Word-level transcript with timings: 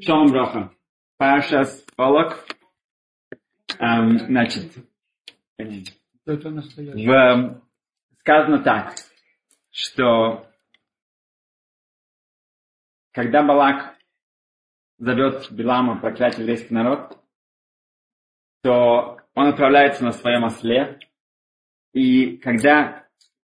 Шалом 0.00 0.30
Броха. 0.30 0.72
Пашас 1.16 1.84
Олок. 1.96 2.46
Эм, 3.78 4.18
значит, 4.18 4.76
в, 6.24 7.62
сказано 8.20 8.62
так, 8.62 8.94
что 9.70 10.46
когда 13.12 13.42
Балак 13.42 13.96
зовет 14.98 15.50
Билама 15.50 16.00
проклятие 16.00 16.42
еврейский 16.42 16.74
народ, 16.74 17.18
то 18.62 19.18
он 19.34 19.48
отправляется 19.48 20.04
на 20.04 20.12
своем 20.12 20.44
осле, 20.44 21.00
и 21.92 22.36
когда 22.36 23.08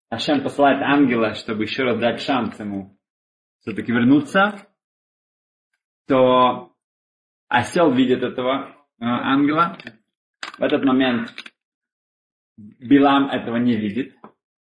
Ашем 0.09 0.41
посылает 0.41 0.81
ангела, 0.81 1.35
чтобы 1.35 1.63
еще 1.63 1.83
раз 1.83 1.99
дать 1.99 2.21
шанс 2.21 2.59
ему 2.59 2.97
все-таки 3.61 3.91
вернуться, 3.91 4.72
то 6.07 6.73
осел 7.47 7.91
видит 7.91 8.23
этого 8.23 8.75
э, 8.99 9.05
ангела. 9.05 9.77
В 10.57 10.61
этот 10.61 10.83
момент 10.83 11.33
Билам 12.57 13.29
этого 13.29 13.57
не 13.57 13.75
видит. 13.75 14.15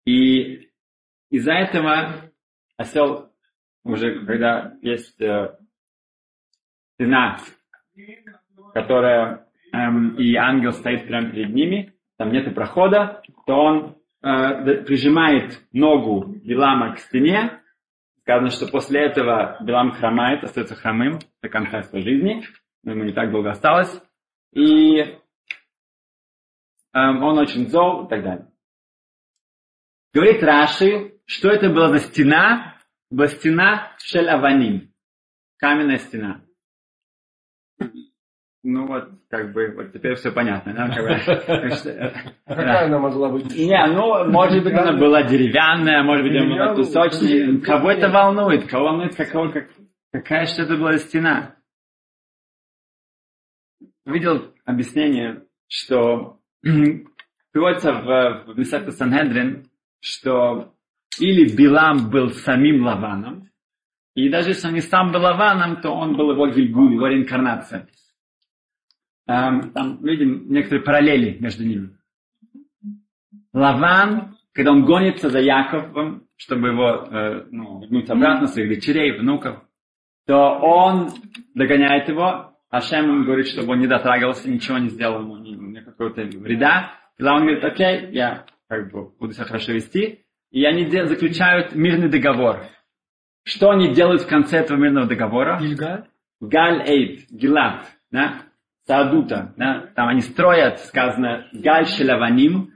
И 0.07 0.71
из-за 1.31 1.53
этого 1.53 2.31
осел 2.77 3.33
уже, 3.85 4.25
когда 4.25 4.77
есть 4.83 5.21
э, 5.21 5.57
стена, 6.95 7.39
которая 8.73 9.49
эм, 9.73 10.17
и 10.17 10.35
ангел 10.35 10.73
стоит 10.73 11.07
прямо 11.07 11.31
перед 11.31 11.53
ними, 11.55 11.93
там 12.17 12.33
нет 12.33 12.55
прохода, 12.55 13.23
то 13.47 13.55
он 13.55 13.97
э, 14.23 14.83
прижимает 14.85 15.61
ногу 15.73 16.25
Билама 16.45 16.95
к 16.95 16.99
стене, 17.01 17.61
Сказано, 18.25 18.51
что 18.51 18.67
после 18.67 19.05
этого 19.05 19.59
Билам 19.61 19.93
хромает, 19.93 20.45
остается 20.45 20.75
хромым 20.75 21.19
до 21.43 21.51
конца 21.51 21.83
своей 21.83 22.05
жизни. 22.05 22.43
Но 22.83 22.93
ему 22.93 23.05
не 23.05 23.13
так 23.13 23.31
долго 23.31 23.51
осталось. 23.51 24.03
И 24.53 24.97
эм, 26.95 27.23
он 27.23 27.39
очень 27.39 27.69
зол 27.69 28.07
и 28.07 28.09
так 28.09 28.23
далее. 28.23 28.51
Говорит 30.15 30.43
Раши, 30.43 31.19
что 31.27 31.51
это 31.51 31.69
была 31.69 31.91
за 31.91 31.99
стена? 31.99 32.79
Была 33.11 33.29
стена 33.29 33.93
Шель 33.99 34.31
Аваним. 34.31 34.95
Каменная 35.59 35.99
стена. 35.99 36.41
Ну 38.67 38.87
вот, 38.87 39.11
как 39.29 39.53
бы, 39.53 39.75
вот 39.77 39.93
теперь 39.93 40.15
все 40.15 40.33
понятно, 40.33 40.73
да? 40.73 40.89
Как 40.89 41.05
бы, 41.05 41.13
а 41.13 42.13
какая 42.55 42.87
она 42.87 42.99
могла 42.99 43.29
быть? 43.29 43.55
Не, 43.55 43.87
ну, 43.89 44.25
может 44.31 44.65
быть, 44.65 44.73
она 44.73 44.97
была 44.99 45.23
деревянная, 45.23 46.03
может 46.03 46.25
быть, 46.25 46.35
она 46.35 46.47
была 46.49 46.75
песочная. 46.75 47.61
Кого 47.61 47.91
это 47.91 48.09
волнует? 48.09 48.67
Кого 48.67 48.85
волнует, 48.87 49.15
какого, 49.15 49.53
как, 49.53 49.69
какая 50.11 50.47
что 50.47 50.63
это 50.63 50.79
была 50.79 50.97
стена? 50.97 51.57
Видел 54.07 54.55
объяснение, 54.65 55.43
что 55.69 56.39
приводится 56.63 57.93
в, 57.93 58.45
в 58.47 58.59
Месахта 58.59 58.93
Санхедрин, 58.93 59.67
что 60.01 60.73
или 61.21 61.55
Билам 61.55 62.09
был 62.09 62.31
самим 62.31 62.87
Лаваном, 62.87 63.51
и 64.15 64.31
даже 64.31 64.51
если 64.51 64.69
он 64.69 64.75
не 64.75 64.81
сам 64.81 65.13
был 65.13 65.21
Лаваном, 65.21 65.83
то 65.83 65.91
он 65.91 66.17
был 66.17 66.31
его 66.31 66.49
Гильгуль, 66.49 66.95
его 66.95 67.09
реинкарнация. 67.09 67.89
Эм, 69.27 69.71
там 69.73 70.05
видим 70.05 70.51
некоторые 70.51 70.85
параллели 70.85 71.39
между 71.41 71.65
ними. 71.65 71.97
Лаван, 73.55 74.37
когда 74.53 74.73
он 74.73 74.85
гонится 74.85 75.31
за 75.31 75.41
Яковом, 75.41 76.27
чтобы 76.37 76.69
его 76.69 77.09
э, 77.11 77.47
ну, 77.51 77.81
вернуть 77.81 78.11
обратно, 78.11 78.49
своих 78.49 78.69
дочерей, 78.69 79.19
внуков, 79.19 79.63
то 80.27 80.59
он 80.61 81.11
догоняет 81.55 82.09
его, 82.09 82.53
а 82.71 82.81
Шем 82.81 83.07
ему 83.07 83.25
говорит, 83.25 83.47
чтобы 83.47 83.73
он 83.73 83.81
не 83.81 83.87
дотрагивался, 83.87 84.51
ничего 84.51 84.79
не 84.79 84.89
сделал 84.89 85.23
ему, 85.23 85.39
ни, 85.39 85.55
никакого-то 85.55 86.23
вреда. 86.23 86.93
И 87.17 87.23
Лаван 87.23 87.43
говорит, 87.43 87.65
окей, 87.65 88.11
я 88.11 88.45
как 88.69 88.91
бы 88.91 89.11
буду 89.19 89.33
себя 89.33 89.45
хорошо 89.45 89.73
вести. 89.73 90.25
И 90.51 90.65
они 90.65 90.87
заключают 90.87 91.75
мирный 91.75 92.09
договор. 92.09 92.67
Что 93.45 93.71
они 93.71 93.95
делают 93.95 94.23
в 94.23 94.29
конце 94.29 94.59
этого 94.59 94.77
мирного 94.79 95.07
договора? 95.07 95.59
Галь 96.41 96.83
Эйд, 96.87 97.31
Гилат. 97.31 97.87
Да? 98.11 98.43
Саадута, 98.87 99.55
да, 99.57 99.93
там 99.95 100.09
они 100.09 100.21
строят, 100.21 100.81
сказано, 100.81 101.49
Галь 101.53 101.87
Шелаваним, 101.87 102.73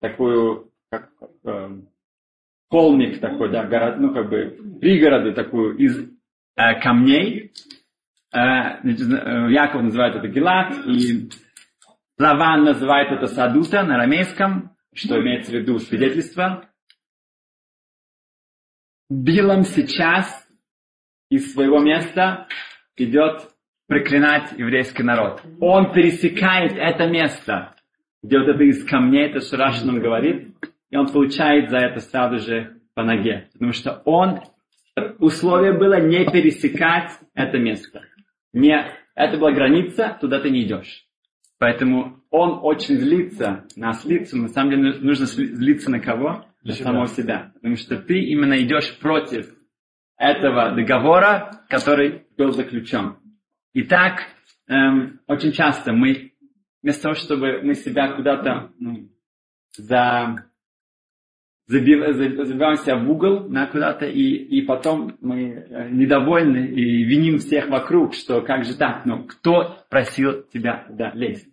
такую, 0.00 0.70
как, 0.90 1.10
э, 1.44 1.80
холмик 2.70 3.20
такой, 3.20 3.50
да, 3.50 3.64
город, 3.64 3.96
ну, 3.98 4.12
как 4.12 4.28
бы, 4.28 4.78
пригороды 4.80 5.32
такую 5.32 5.76
из 5.78 5.98
э, 5.98 6.80
камней. 6.80 7.52
Э, 8.32 8.38
э, 8.84 9.50
Яков 9.50 9.82
называет 9.82 10.16
это 10.16 10.28
Гилат, 10.28 10.74
и 10.86 11.30
Лаван 12.18 12.64
называет 12.64 13.10
это 13.10 13.26
Садута 13.26 13.84
на 13.84 13.94
арамейском, 13.94 14.76
что 14.92 15.18
имеется 15.20 15.52
в 15.52 15.54
виду 15.54 15.78
свидетельство. 15.78 16.68
Билом 19.08 19.62
сейчас 19.62 20.46
из 21.30 21.54
своего 21.54 21.78
места 21.78 22.48
идет 22.96 23.50
проклинать 23.88 24.52
еврейский 24.56 25.02
народ. 25.02 25.42
Он 25.60 25.92
пересекает 25.92 26.74
это 26.76 27.06
место, 27.08 27.74
где 28.22 28.38
вот 28.38 28.48
это 28.48 28.62
из 28.62 28.84
камней, 28.84 29.26
это 29.30 29.40
Шураш 29.40 29.82
нам 29.82 29.98
говорит, 29.98 30.54
и 30.90 30.96
он 30.96 31.08
получает 31.08 31.70
за 31.70 31.78
это 31.78 32.00
сразу 32.00 32.38
же 32.38 32.76
по 32.94 33.02
ноге. 33.02 33.48
Потому 33.54 33.72
что 33.72 34.02
он, 34.04 34.40
условие 35.18 35.72
было 35.72 36.00
не 36.00 36.24
пересекать 36.30 37.12
это 37.34 37.58
место. 37.58 38.02
Не, 38.52 38.92
это 39.14 39.38
была 39.38 39.52
граница, 39.52 40.16
туда 40.20 40.38
ты 40.38 40.50
не 40.50 40.62
идешь. 40.62 41.04
Поэтому 41.58 42.20
он 42.30 42.60
очень 42.62 42.98
злится 42.98 43.64
на 43.74 43.92
слицу. 43.92 44.36
На 44.36 44.48
самом 44.48 44.70
деле 44.70 44.98
нужно 45.00 45.26
злиться 45.26 45.90
на 45.90 45.98
кого? 45.98 46.44
На 46.62 46.72
самого 46.74 47.06
себя. 47.08 47.52
Потому 47.54 47.76
что 47.76 47.96
ты 47.96 48.20
именно 48.20 48.60
идешь 48.62 48.98
против 48.98 49.46
этого 50.16 50.72
договора, 50.72 51.62
который 51.68 52.26
был 52.36 52.52
заключен. 52.52 53.16
Итак, 53.74 54.22
эм, 54.66 55.20
очень 55.26 55.52
часто 55.52 55.92
мы, 55.92 56.32
вместо 56.82 57.02
того, 57.02 57.14
чтобы 57.14 57.60
мы 57.62 57.74
себя 57.74 58.12
куда-то 58.12 58.72
ну, 58.78 59.10
за, 59.76 60.48
забив, 61.66 62.16
забиваемся 62.46 62.96
в 62.96 63.10
угол 63.10 63.48
на 63.48 63.66
куда-то, 63.66 64.06
и, 64.06 64.22
и 64.22 64.62
потом 64.62 65.16
мы 65.20 65.50
э, 65.50 65.90
недовольны 65.90 66.66
и 66.68 67.04
виним 67.04 67.38
всех 67.38 67.68
вокруг, 67.68 68.14
что 68.14 68.40
как 68.40 68.64
же 68.64 68.76
так, 68.76 69.04
но 69.04 69.24
кто 69.24 69.84
просил 69.90 70.44
тебя 70.44 70.84
туда 70.88 71.12
лезть? 71.12 71.48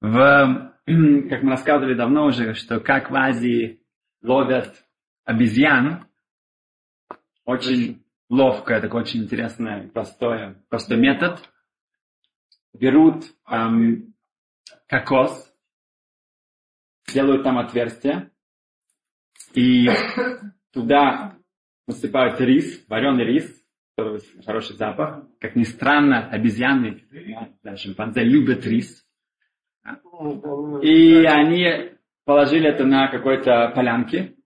В, 0.00 0.72
как 0.86 1.42
мы 1.42 1.50
рассказывали 1.50 1.94
давно 1.94 2.26
уже, 2.26 2.54
что 2.54 2.78
как 2.78 3.10
в 3.10 3.14
Азии 3.16 3.80
ловят 4.22 4.72
обезьян, 5.24 6.06
очень 7.44 8.01
ловкое, 8.32 8.80
такое 8.80 9.02
очень 9.02 9.24
интересное, 9.24 9.88
простое, 9.88 10.56
простой 10.70 10.96
метод. 10.96 11.38
Берут 12.72 13.24
эм, 13.46 14.14
кокос, 14.88 15.54
делают 17.12 17.42
там 17.42 17.58
отверстие, 17.58 18.30
и 19.52 19.86
туда 20.72 21.36
насыпают 21.86 22.40
рис, 22.40 22.86
вареный 22.88 23.24
рис, 23.24 23.62
хороший 24.46 24.76
запах. 24.76 25.26
Как 25.38 25.54
ни 25.54 25.64
странно, 25.64 26.26
обезьяны, 26.30 27.04
да, 27.62 27.76
шимпанзе 27.76 28.24
любят 28.24 28.64
рис. 28.64 29.06
И 30.82 31.24
они 31.26 31.98
положили 32.24 32.70
это 32.70 32.86
на 32.86 33.08
какой-то 33.08 33.72
полянке. 33.74 34.36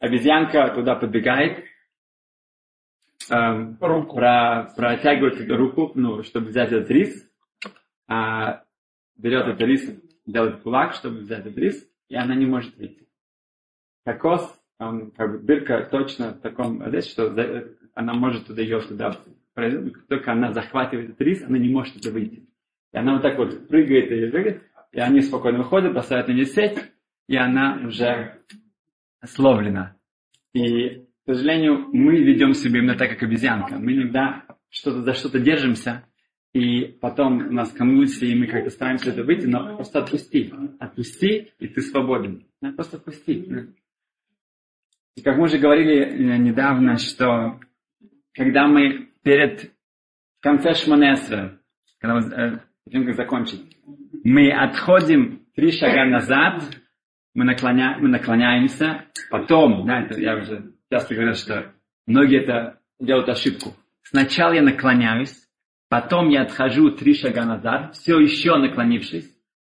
Обезьянка 0.00 0.74
туда 0.74 0.96
подбегает, 0.96 1.64
эм, 3.28 3.76
руку. 3.80 4.16
Про, 4.16 4.72
протягивает 4.76 5.50
руку, 5.50 5.92
ну, 5.94 6.22
чтобы 6.22 6.48
взять 6.48 6.72
этот 6.72 6.90
рис, 6.90 7.30
а 8.08 8.64
берет 9.16 9.46
этот 9.46 9.60
рис, 9.60 10.02
делает 10.26 10.62
кулак, 10.62 10.94
чтобы 10.94 11.18
взять 11.18 11.40
этот 11.40 11.58
рис, 11.58 11.86
и 12.08 12.16
она 12.16 12.34
не 12.34 12.46
может 12.46 12.76
выйти. 12.76 13.06
Кокос, 14.04 14.58
он, 14.78 15.10
как 15.10 15.30
бы, 15.30 15.38
бирка 15.38 15.86
точно 15.90 16.32
в 16.32 16.40
таком 16.40 16.86
здесь, 16.88 17.10
что 17.10 17.34
она 17.94 18.14
может 18.14 18.46
туда 18.46 18.62
ее 18.62 18.80
туда 18.80 19.16
только 20.08 20.32
она 20.32 20.52
захватывает 20.52 21.10
этот 21.10 21.20
рис, 21.20 21.42
она 21.42 21.58
не 21.58 21.68
может 21.68 21.94
туда 21.94 22.10
выйти. 22.10 22.48
И 22.92 22.96
она 22.96 23.14
вот 23.14 23.22
так 23.22 23.36
вот 23.36 23.68
прыгает 23.68 24.10
и 24.10 24.30
прыгает, 24.30 24.62
и 24.92 25.00
они 25.00 25.20
спокойно 25.20 25.58
выходят, 25.58 25.92
бросают 25.92 26.28
на 26.28 26.32
нее 26.32 26.46
сеть, 26.46 26.78
и 27.28 27.36
она 27.36 27.80
уже 27.84 28.40
словлена. 29.24 29.96
И 30.52 31.06
к 31.24 31.34
сожалению, 31.34 31.88
мы 31.92 32.18
ведем 32.18 32.54
себя 32.54 32.78
именно 32.78 32.96
так, 32.96 33.10
как 33.10 33.22
обезьянка. 33.22 33.76
Мы 33.78 33.92
иногда 33.92 34.44
что-то 34.70 35.02
за 35.02 35.14
что-то 35.14 35.38
держимся, 35.38 36.04
и 36.52 36.84
потом 37.00 37.48
у 37.48 37.52
нас 37.52 37.70
конвульсии, 37.72 38.28
и 38.28 38.34
мы 38.34 38.46
как-то 38.46 38.70
стараемся 38.70 39.10
это 39.10 39.22
выйти, 39.22 39.46
но 39.46 39.76
просто 39.76 40.00
отпусти. 40.00 40.52
Отпусти, 40.78 41.52
и 41.58 41.68
ты 41.68 41.80
свободен. 41.82 42.46
Просто 42.74 42.96
отпусти. 42.96 43.48
И 45.16 45.22
как 45.22 45.36
мы 45.36 45.44
уже 45.44 45.58
говорили 45.58 46.02
э, 46.02 46.36
недавно, 46.38 46.96
что 46.96 47.60
когда 48.32 48.66
мы 48.66 49.10
перед 49.22 49.72
в 50.38 50.42
конце 50.42 50.74
Шманесра, 50.74 51.60
когда 51.98 52.14
мы 52.14 52.20
э, 52.32 52.58
перед 52.90 53.06
как 53.06 53.16
закончить, 53.16 53.76
мы 54.24 54.50
отходим 54.50 55.46
три 55.54 55.70
шага 55.72 56.06
назад, 56.06 56.62
мы, 57.34 57.44
наклоня, 57.44 57.98
мы 58.00 58.08
наклоняемся, 58.08 59.04
потом, 59.30 59.86
да, 59.86 60.00
это 60.00 60.18
я 60.18 60.36
уже 60.36 60.72
часто 60.90 61.14
говорю, 61.14 61.34
что 61.34 61.72
многие 62.06 62.42
это 62.42 62.80
делают 62.98 63.28
ошибку. 63.28 63.74
Сначала 64.02 64.52
я 64.52 64.62
наклоняюсь, 64.62 65.48
потом 65.88 66.28
я 66.28 66.42
отхожу 66.42 66.90
три 66.90 67.14
шага 67.14 67.44
назад, 67.44 67.94
все 67.94 68.18
еще 68.18 68.56
наклонившись, 68.56 69.30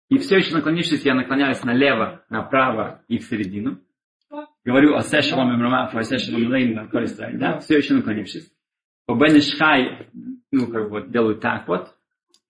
и 0.08 0.18
все 0.18 0.36
еще 0.36 0.54
наклонившись, 0.54 1.04
я 1.04 1.14
наклоняюсь 1.14 1.62
налево, 1.64 2.24
направо 2.28 3.02
и 3.08 3.18
в 3.18 3.24
середину. 3.24 3.78
Говорю 4.64 4.94
о 4.94 5.02
Сешалом 5.02 5.54
Имрамафу, 5.54 5.98
о 5.98 6.04
Сешалом 6.04 6.46
Лейну, 6.46 6.88
да, 7.38 7.58
все 7.58 7.78
еще 7.78 7.94
наклонившись. 7.94 8.52
По 9.06 9.14
Бенешхай, 9.14 10.08
ну, 10.52 10.66
как 10.68 10.84
бы 10.84 10.88
вот 10.90 11.10
делают 11.10 11.40
так 11.40 11.66
вот, 11.66 11.88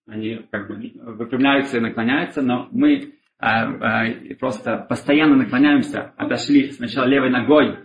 они 0.07 0.47
как 0.51 0.69
бы 0.69 0.93
выпрямляются 1.15 1.79
и 1.79 1.81
наклоняются, 1.81 2.43
но 2.43 2.69
мы 2.73 3.15
а, 3.39 4.03
а, 4.03 4.35
просто 4.39 4.85
постоянно 4.89 5.37
наклоняемся, 5.37 6.13
отошли 6.17 6.73
сначала 6.73 7.07
левой 7.07 7.31
ногой, 7.31 7.79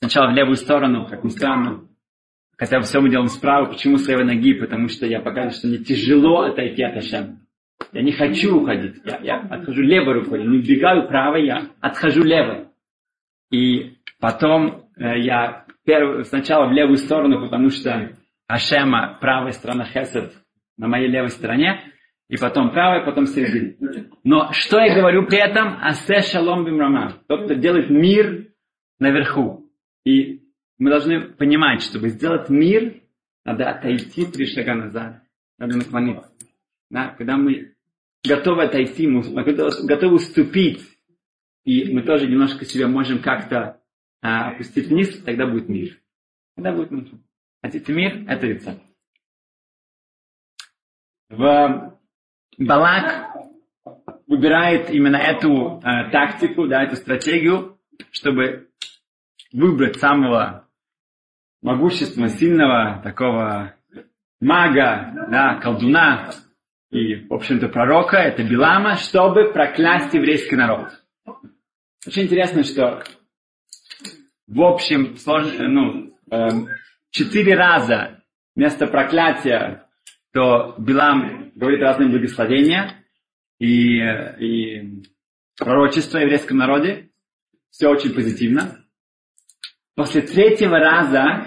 сначала 0.00 0.30
в 0.30 0.34
левую 0.34 0.56
сторону, 0.56 1.06
как 1.06 1.24
ни 1.24 1.28
странно, 1.28 1.82
хотя 2.56 2.80
все 2.80 3.00
мы 3.00 3.10
делаем 3.10 3.28
справа, 3.28 3.66
почему 3.66 3.98
с 3.98 4.08
левой 4.08 4.24
ноги, 4.24 4.54
потому 4.54 4.88
что 4.88 5.06
я 5.06 5.20
показываю, 5.20 5.52
что 5.52 5.68
мне 5.68 5.78
тяжело 5.78 6.42
отойти 6.42 6.82
от 6.82 6.96
Ашема. 6.96 7.38
Я 7.92 8.02
не 8.02 8.12
хочу 8.12 8.60
уходить, 8.60 8.96
я, 9.04 9.18
я 9.22 9.40
отхожу 9.40 9.82
левой 9.82 10.14
рукой, 10.14 10.42
не 10.42 10.58
убегаю 10.58 11.08
правой, 11.08 11.46
я 11.46 11.68
отхожу 11.80 12.22
левой. 12.22 12.66
И 13.50 13.96
потом 14.20 14.86
э, 14.96 15.20
я 15.20 15.64
перв, 15.84 16.26
сначала 16.26 16.68
в 16.68 16.72
левую 16.72 16.98
сторону, 16.98 17.40
потому 17.40 17.70
что 17.70 18.16
Ашема, 18.46 19.18
правая 19.20 19.52
сторона 19.52 19.84
Хесед 19.84 20.32
на 20.76 20.88
моей 20.88 21.08
левой 21.08 21.30
стороне, 21.30 21.80
и 22.30 22.36
потом 22.36 22.70
правая, 22.70 23.04
потом 23.04 23.26
середина. 23.26 24.06
Но 24.22 24.52
что 24.52 24.78
я 24.78 24.94
говорю 24.94 25.26
при 25.26 25.38
этом? 25.38 25.78
Асе 25.82 26.20
шалом 26.20 26.64
бимрама. 26.64 27.14
Тот, 27.26 27.44
кто 27.44 27.54
делает 27.54 27.90
мир 27.90 28.46
наверху. 29.00 29.59
И 30.04 30.42
мы 30.78 30.90
должны 30.90 31.20
понимать, 31.32 31.82
чтобы 31.82 32.08
сделать 32.08 32.48
мир, 32.48 33.02
надо 33.44 33.70
отойти 33.70 34.26
три 34.26 34.46
шага 34.46 34.74
назад. 34.74 35.22
Надо 35.58 35.76
наклониться. 35.76 36.32
Да? 36.90 37.08
Когда 37.18 37.36
мы 37.36 37.74
готовы 38.24 38.64
отойти, 38.64 39.06
мы 39.06 39.22
готовы 39.32 40.14
уступить, 40.14 40.82
и 41.64 41.92
мы 41.92 42.02
тоже 42.02 42.26
немножко 42.26 42.64
себя 42.64 42.88
можем 42.88 43.20
как-то 43.20 43.80
а, 44.22 44.50
опустить 44.50 44.88
вниз, 44.88 45.22
тогда 45.22 45.46
будет 45.46 45.68
мир. 45.68 46.00
Тогда 46.56 46.72
будет 46.72 46.90
мир. 46.90 47.08
Хотите 47.62 47.92
мир? 47.92 48.24
Это 48.28 48.46
рецепт. 48.46 48.82
В 51.28 51.98
Балак 52.58 53.30
выбирает 54.26 54.90
именно 54.90 55.16
эту 55.16 55.80
э, 55.80 56.10
тактику, 56.10 56.66
да, 56.66 56.82
эту 56.82 56.96
стратегию, 56.96 57.78
чтобы 58.10 58.68
выбрать 59.52 59.98
самого 59.98 60.68
могущественного, 61.62 62.30
сильного 62.30 63.00
такого 63.02 63.74
мага, 64.40 65.26
да, 65.30 65.56
колдуна 65.56 66.30
и, 66.90 67.26
в 67.26 67.34
общем-то, 67.34 67.68
пророка, 67.68 68.16
это 68.16 68.42
Билама, 68.42 68.96
чтобы 68.96 69.52
проклясть 69.52 70.14
еврейский 70.14 70.56
народ. 70.56 70.88
Очень 72.06 72.24
интересно, 72.24 72.64
что 72.64 73.02
в 74.50 74.62
общем, 74.62 75.16
ну, 75.58 76.16
э, 76.28 76.48
четыре 77.10 77.54
раза 77.54 78.24
вместо 78.56 78.88
проклятия 78.88 79.86
то 80.32 80.74
Билам 80.78 81.52
говорит 81.54 81.80
разные 81.80 82.08
благословения 82.08 83.04
и, 83.60 83.98
и 83.98 85.02
пророчество 85.56 86.18
еврейском 86.18 86.56
народе. 86.56 87.10
Все 87.70 87.88
очень 87.88 88.12
позитивно. 88.12 88.84
После 90.00 90.22
третьего 90.22 90.78
раза 90.78 91.46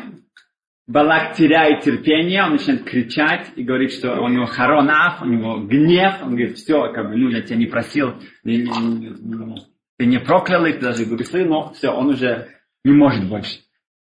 Балак 0.86 1.36
теряет 1.36 1.84
терпение, 1.84 2.44
он 2.44 2.52
начинает 2.52 2.84
кричать 2.84 3.52
и 3.56 3.64
говорит, 3.64 3.92
что 3.92 4.22
у 4.22 4.28
него 4.28 4.46
харонав, 4.46 5.24
у 5.24 5.26
него 5.26 5.58
гнев, 5.58 6.22
он 6.22 6.36
говорит, 6.36 6.58
все, 6.58 6.94
как 6.94 7.10
бы, 7.10 7.16
ну, 7.16 7.30
я 7.30 7.42
тебя 7.42 7.56
не 7.56 7.66
просил, 7.66 8.14
не, 8.44 8.58
не, 8.58 8.70
не, 8.70 9.56
ты 9.98 10.06
не 10.06 10.20
проклял 10.20 10.64
их, 10.68 10.80
даже 10.80 11.08
благословил, 11.08 11.48
но 11.48 11.74
все, 11.74 11.90
он 11.90 12.10
уже 12.10 12.50
не 12.84 12.92
может 12.92 13.28
больше. 13.28 13.58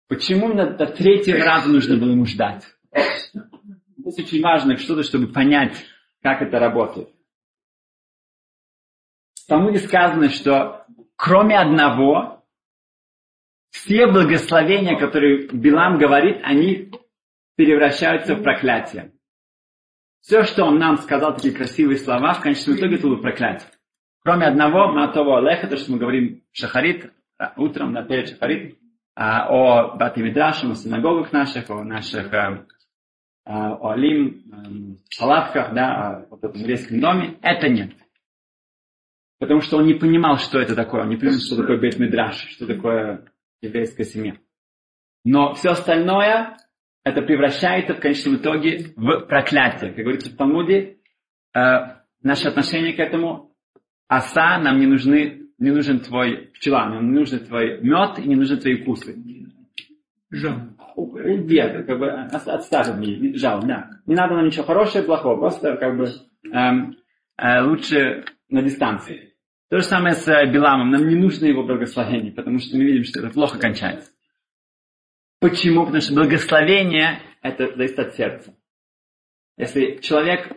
Почему 0.07 0.51
именно 0.51 0.71
до 0.71 0.87
третьего 0.87 1.45
раза 1.45 1.69
нужно 1.69 1.97
было 1.97 2.13
ему 2.13 2.25
ждать? 2.25 2.65
Здесь 3.97 4.21
очень 4.21 4.41
важно 4.41 4.77
что-то, 4.77 5.03
чтобы 5.03 5.33
понять, 5.33 5.85
как 6.23 6.43
это 6.43 6.61
работает. 6.61 7.09
В 9.35 9.49
Талмуде 9.49 9.81
сказано, 9.81 10.29
что 10.29 10.85
кроме 11.17 11.59
одного, 11.59 12.38
все 13.71 14.07
благословения, 14.07 14.99
которые 14.99 15.49
Билам 15.49 15.99
говорит, 15.99 16.41
они 16.43 16.91
превращаются 17.57 18.35
в 18.35 18.43
проклятие. 18.43 19.13
Все, 20.21 20.45
что 20.45 20.65
он 20.65 20.79
нам 20.79 20.99
сказал, 20.99 21.35
такие 21.35 21.55
красивые 21.55 21.99
слова, 21.99 22.35
в 22.35 22.41
конечном 22.41 22.77
итоге 22.77 22.97
это 22.97 23.07
было 23.07 23.17
проклятие. 23.17 23.71
Кроме 24.23 24.47
одного, 24.47 24.93
Матова 24.93 25.39
Алеха, 25.39 25.69
то, 25.69 25.77
что 25.77 25.93
мы 25.93 25.99
говорим 25.99 26.43
Шахарит, 26.53 27.13
а, 27.39 27.55
утром, 27.57 27.93
на 27.93 28.03
перед 28.03 28.29
Шахарит, 28.29 28.79
а, 29.15 29.49
о 29.49 29.97
Батимидрашем, 29.97 30.73
о 30.73 30.75
синагогах 30.75 31.33
наших, 31.33 31.71
о 31.71 31.83
наших 31.83 32.33
а, 32.33 32.65
о 33.45 33.93
Алим, 33.93 34.99
палатках, 35.19 35.73
да, 35.73 35.95
о 35.95 36.27
вот 36.29 36.45
этом 36.45 36.61
еврейском 36.61 37.01
доме, 37.01 37.39
это 37.41 37.69
нет. 37.69 37.93
Потому 39.39 39.63
что 39.63 39.79
он 39.79 39.87
не 39.87 39.95
понимал, 39.95 40.37
что 40.37 40.59
это 40.59 40.75
такое, 40.75 41.03
он 41.03 41.09
не 41.09 41.17
понимал, 41.17 41.39
что 41.39 41.57
такое 41.57 41.79
Бейт 41.79 41.99
Мидраш, 41.99 42.37
что 42.51 42.67
такое 42.67 43.25
еврейская 43.61 44.05
семья. 44.05 44.35
Но 45.25 45.55
все 45.55 45.71
остальное, 45.71 46.57
это 47.05 47.23
превращается 47.23 47.95
в 47.95 48.01
конечном 48.01 48.37
итоге 48.37 48.93
в 48.97 49.21
проклятие. 49.27 49.93
Как 49.93 50.05
говорится 50.05 50.31
в 50.31 50.37
Талмуде, 50.37 50.99
э, 51.55 51.59
наше 52.23 52.49
отношение 52.49 52.93
к 52.95 52.99
этому, 52.99 53.55
оса, 54.07 54.59
нам 54.59 54.79
не 54.79 54.87
нужны, 54.87 55.49
не 55.59 55.71
нужен 55.71 56.01
твой 56.01 56.51
пчела, 56.55 56.89
нам 56.89 57.13
не 57.13 57.19
нужен 57.19 57.41
твой 57.41 57.81
мед 57.81 58.19
и 58.19 58.29
не 58.29 58.37
нужны 58.37 58.57
твои 58.57 58.77
вкусы. 58.77 59.17
Жал. 60.31 60.57
Где? 60.97 61.83
Как 61.83 61.99
бы 61.99 62.11
отставь 62.11 62.95
мне, 62.97 63.37
жал, 63.37 63.63
да. 63.63 63.91
Не 64.07 64.15
надо 64.15 64.35
нам 64.35 64.47
ничего 64.47 64.65
хорошего, 64.65 65.05
плохого, 65.05 65.37
просто 65.37 65.77
как 65.77 65.97
бы 65.97 66.09
эм, 66.53 66.97
э, 67.37 67.63
лучше 67.63 68.25
на 68.49 68.63
дистанции. 68.63 69.28
То 69.71 69.79
же 69.79 69.85
самое 69.85 70.15
с 70.15 70.27
э, 70.27 70.51
Биламом. 70.51 70.91
Нам 70.91 71.07
не 71.09 71.15
нужно 71.15 71.45
его 71.45 71.63
благословение, 71.63 72.33
потому 72.33 72.59
что 72.59 72.77
мы 72.77 72.85
видим, 72.85 73.05
что 73.05 73.21
это 73.21 73.31
плохо 73.31 73.59
кончается. 73.59 74.11
Почему? 75.41 75.85
Потому 75.85 76.01
что 76.01 76.15
благословение 76.15 77.21
это 77.43 77.77
зависит 77.77 77.99
от 77.99 78.15
сердца. 78.15 78.55
Если 79.59 79.99
человек, 80.01 80.53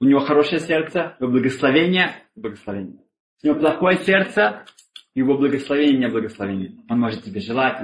у 0.00 0.04
него 0.04 0.20
хорошее 0.20 0.60
сердце, 0.60 1.16
его 1.18 1.30
благословение, 1.30 2.14
благословение. 2.34 3.00
Если 3.36 3.48
у 3.48 3.52
него 3.52 3.60
плохое 3.60 3.98
сердце, 3.98 4.66
его 5.14 5.38
благословение, 5.38 5.98
не 5.98 6.08
благословение. 6.08 6.72
Он 6.90 7.00
может 7.00 7.22
тебе 7.22 7.40
желать. 7.40 7.80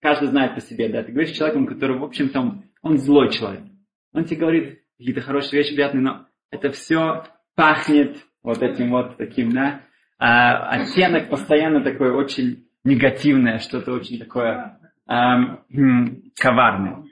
Каждый 0.00 0.28
знает 0.28 0.54
по 0.54 0.60
себе, 0.60 0.88
да. 0.88 1.02
Ты 1.02 1.12
говоришь 1.12 1.32
с 1.32 1.36
человеком, 1.36 1.66
который, 1.66 1.98
в 1.98 2.04
общем-то, 2.04 2.40
он, 2.40 2.64
он 2.82 2.98
злой 2.98 3.32
человек. 3.32 3.64
Он 4.12 4.24
тебе 4.24 4.40
говорит 4.40 4.82
какие-то 4.98 5.20
хорошие 5.20 5.62
вещи, 5.62 5.74
приятные, 5.74 6.02
но 6.02 6.26
это 6.50 6.70
все 6.70 7.24
пахнет 7.54 8.18
вот 8.46 8.62
этим 8.62 8.90
вот 8.90 9.16
таким, 9.16 9.50
да. 9.52 9.82
А, 10.18 10.68
оттенок 10.70 11.28
постоянно 11.28 11.82
такой 11.82 12.12
очень 12.12 12.68
негативное, 12.84 13.58
что-то 13.58 13.92
очень 13.92 14.20
такое 14.20 14.78
эм, 15.08 16.32
коварное. 16.36 17.04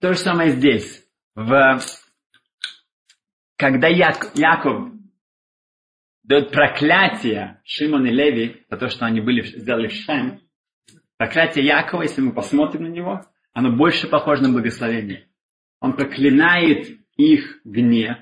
То 0.00 0.12
же 0.12 0.18
самое 0.18 0.50
здесь. 0.50 1.06
В, 1.36 1.78
когда 3.56 3.86
Як, 3.86 4.32
Яков 4.34 4.90
дает 6.24 6.50
проклятие 6.50 7.60
Шимон 7.64 8.06
и 8.06 8.10
Леви 8.10 8.64
за 8.68 8.76
то, 8.76 8.88
что 8.88 9.06
они 9.06 9.20
были, 9.20 9.42
сделали 9.42 9.86
в. 9.86 10.40
Проклятие 11.16 11.64
Якова, 11.64 12.02
если 12.02 12.22
мы 12.22 12.32
посмотрим 12.32 12.82
на 12.82 12.88
него, 12.88 13.24
оно 13.52 13.70
больше 13.70 14.08
похоже 14.08 14.42
на 14.42 14.52
благословение. 14.52 15.28
Он 15.80 15.92
проклинает 15.92 16.98
их 17.16 17.60
гнев. 17.64 18.18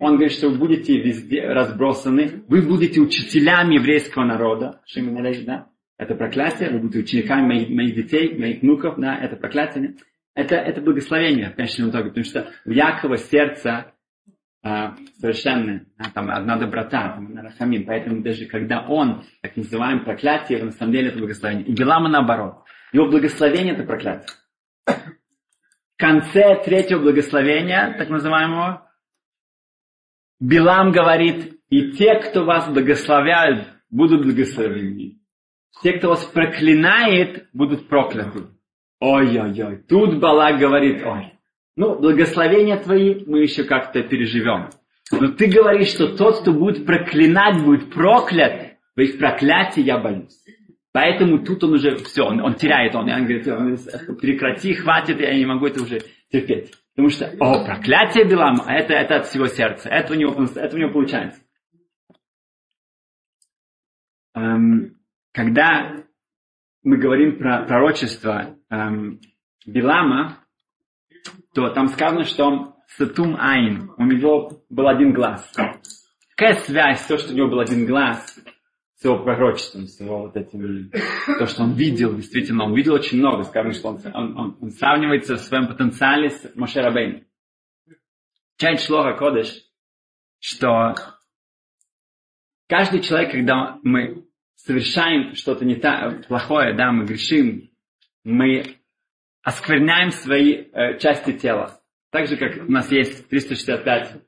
Он 0.00 0.14
говорит, 0.14 0.32
что 0.32 0.48
вы 0.48 0.56
будете 0.56 0.98
везде 0.98 1.46
разбросаны, 1.46 2.42
вы 2.48 2.62
будете 2.62 3.00
учителями 3.00 3.74
еврейского 3.74 4.24
народа. 4.24 4.80
Шимон 4.86 5.18
и 5.18 5.22
Леви, 5.22 5.44
да? 5.44 5.68
Это 5.98 6.14
проклятие, 6.14 6.70
вы 6.70 6.78
будете 6.78 7.00
учениками 7.00 7.46
моих, 7.46 7.68
моих 7.68 7.94
детей, 7.94 8.36
моих 8.36 8.62
внуков, 8.62 8.94
да, 8.98 9.16
это 9.18 9.36
проклятие. 9.36 9.96
Это, 10.34 10.54
это 10.56 10.80
благословение 10.80 11.50
в 11.50 11.56
конечном 11.56 11.90
итоге, 11.90 12.08
потому 12.08 12.24
что 12.24 12.50
в 12.64 12.70
Якова 12.70 13.18
сердце 13.18 13.92
а, 14.62 14.96
совершенно, 15.18 15.84
а, 15.98 16.10
там 16.10 16.30
одна 16.30 16.56
доброта, 16.56 17.12
там, 17.12 17.36
рахамин. 17.36 17.84
Поэтому 17.84 18.22
даже 18.22 18.46
когда 18.46 18.86
он, 18.88 19.24
так 19.42 19.54
называемое 19.56 20.04
проклятие, 20.04 20.64
на 20.64 20.72
самом 20.72 20.92
деле 20.92 21.08
это 21.08 21.18
благословение. 21.18 21.66
И 21.66 21.74
Билама 21.74 22.08
наоборот. 22.08 22.64
Его 22.94 23.06
благословение 23.10 23.74
это 23.74 23.84
проклятие. 23.84 24.30
конце 25.98 26.62
третьего 26.64 27.00
благословения, 27.00 27.94
так 27.98 28.08
называемого, 28.08 28.89
Билам 30.40 30.90
говорит, 30.90 31.60
и 31.68 31.92
те, 31.92 32.14
кто 32.16 32.44
вас 32.44 32.68
благословляют, 32.68 33.68
будут 33.90 34.24
благословены. 34.24 35.18
Те, 35.82 35.92
кто 35.92 36.08
вас 36.08 36.24
проклинает, 36.24 37.48
будут 37.52 37.88
прокляты. 37.88 38.44
Ой-ой-ой. 39.00 39.84
Тут 39.88 40.18
Балак 40.18 40.58
говорит, 40.58 41.02
ой, 41.04 41.34
ну, 41.76 41.98
благословения 41.98 42.78
твои 42.78 43.24
мы 43.26 43.40
еще 43.40 43.64
как-то 43.64 44.02
переживем. 44.02 44.70
Но 45.12 45.28
ты 45.28 45.46
говоришь, 45.46 45.88
что 45.88 46.16
тот, 46.16 46.40
кто 46.40 46.52
будет 46.52 46.86
проклинать, 46.86 47.62
будет 47.62 47.92
проклят. 47.92 48.76
В 48.96 49.00
их 49.00 49.18
проклятии 49.18 49.82
я 49.82 49.98
боюсь. 49.98 50.36
Поэтому 50.92 51.38
тут 51.44 51.62
он 51.64 51.74
уже 51.74 51.96
все, 51.96 52.24
он, 52.24 52.40
он 52.40 52.54
теряет, 52.54 52.94
он, 52.96 53.08
он 53.08 53.24
говорит, 53.24 53.44
прекрати, 54.20 54.74
хватит, 54.74 55.20
я 55.20 55.34
не 55.34 55.46
могу 55.46 55.66
это 55.66 55.82
уже 55.82 56.00
терпеть. 56.32 56.72
Потому 56.94 57.10
что, 57.10 57.26
о, 57.40 57.64
проклятие 57.64 58.24
Билама, 58.24 58.64
а 58.66 58.74
это, 58.74 58.92
это 58.92 59.16
от 59.16 59.26
всего 59.26 59.46
сердца, 59.46 59.88
это 59.88 60.12
у 60.12 60.16
него, 60.16 60.44
это 60.44 60.76
у 60.76 60.78
него 60.78 60.92
получается. 60.92 61.40
Эм, 64.34 64.96
когда 65.32 66.04
мы 66.82 66.96
говорим 66.96 67.38
про 67.38 67.64
пророчество 67.64 68.56
эм, 68.70 69.20
Билама, 69.66 70.44
то 71.54 71.70
там 71.70 71.88
сказано, 71.88 72.24
что 72.24 72.76
Сатум 72.96 73.36
Айн, 73.38 73.90
у 73.96 74.04
него 74.04 74.64
был 74.68 74.88
один 74.88 75.12
глаз. 75.12 75.52
Какая 76.36 76.54
связь, 76.60 77.06
то, 77.06 77.18
что 77.18 77.32
у 77.32 77.36
него 77.36 77.48
был 77.48 77.60
один 77.60 77.86
глаз, 77.86 78.38
с 79.00 79.04
его 79.04 79.18
пророчеством, 79.24 79.86
с 79.86 79.98
его 79.98 80.26
вот 80.26 80.36
этим, 80.36 80.90
то, 81.38 81.46
что 81.46 81.62
он 81.62 81.72
видел, 81.72 82.14
действительно, 82.14 82.64
он 82.64 82.74
видел 82.74 82.92
очень 82.92 83.16
много, 83.16 83.44
скажем, 83.44 83.72
что 83.72 83.88
он, 83.88 84.00
он, 84.12 84.38
он, 84.38 84.58
он 84.60 84.70
сравнивается 84.72 85.36
в 85.36 85.40
своем 85.40 85.68
потенциале 85.68 86.28
с 86.28 86.54
Моше 86.54 86.82
Рабейн. 86.82 87.26
Чайт 88.58 88.82
Шлоха 88.82 89.14
Кодыш, 89.14 89.64
что 90.38 90.94
каждый 92.68 93.00
человек, 93.00 93.32
когда 93.32 93.78
мы 93.82 94.26
совершаем 94.56 95.34
что-то 95.34 95.64
не 95.64 95.76
так, 95.76 96.26
плохое, 96.26 96.74
да, 96.74 96.92
мы 96.92 97.06
грешим, 97.06 97.70
мы 98.22 98.82
оскверняем 99.42 100.10
свои 100.10 100.52
э, 100.52 100.98
части 100.98 101.32
тела. 101.32 101.80
Так 102.10 102.26
же, 102.26 102.36
как 102.36 102.68
у 102.68 102.70
нас 102.70 102.92
есть 102.92 103.30
365 103.30 104.26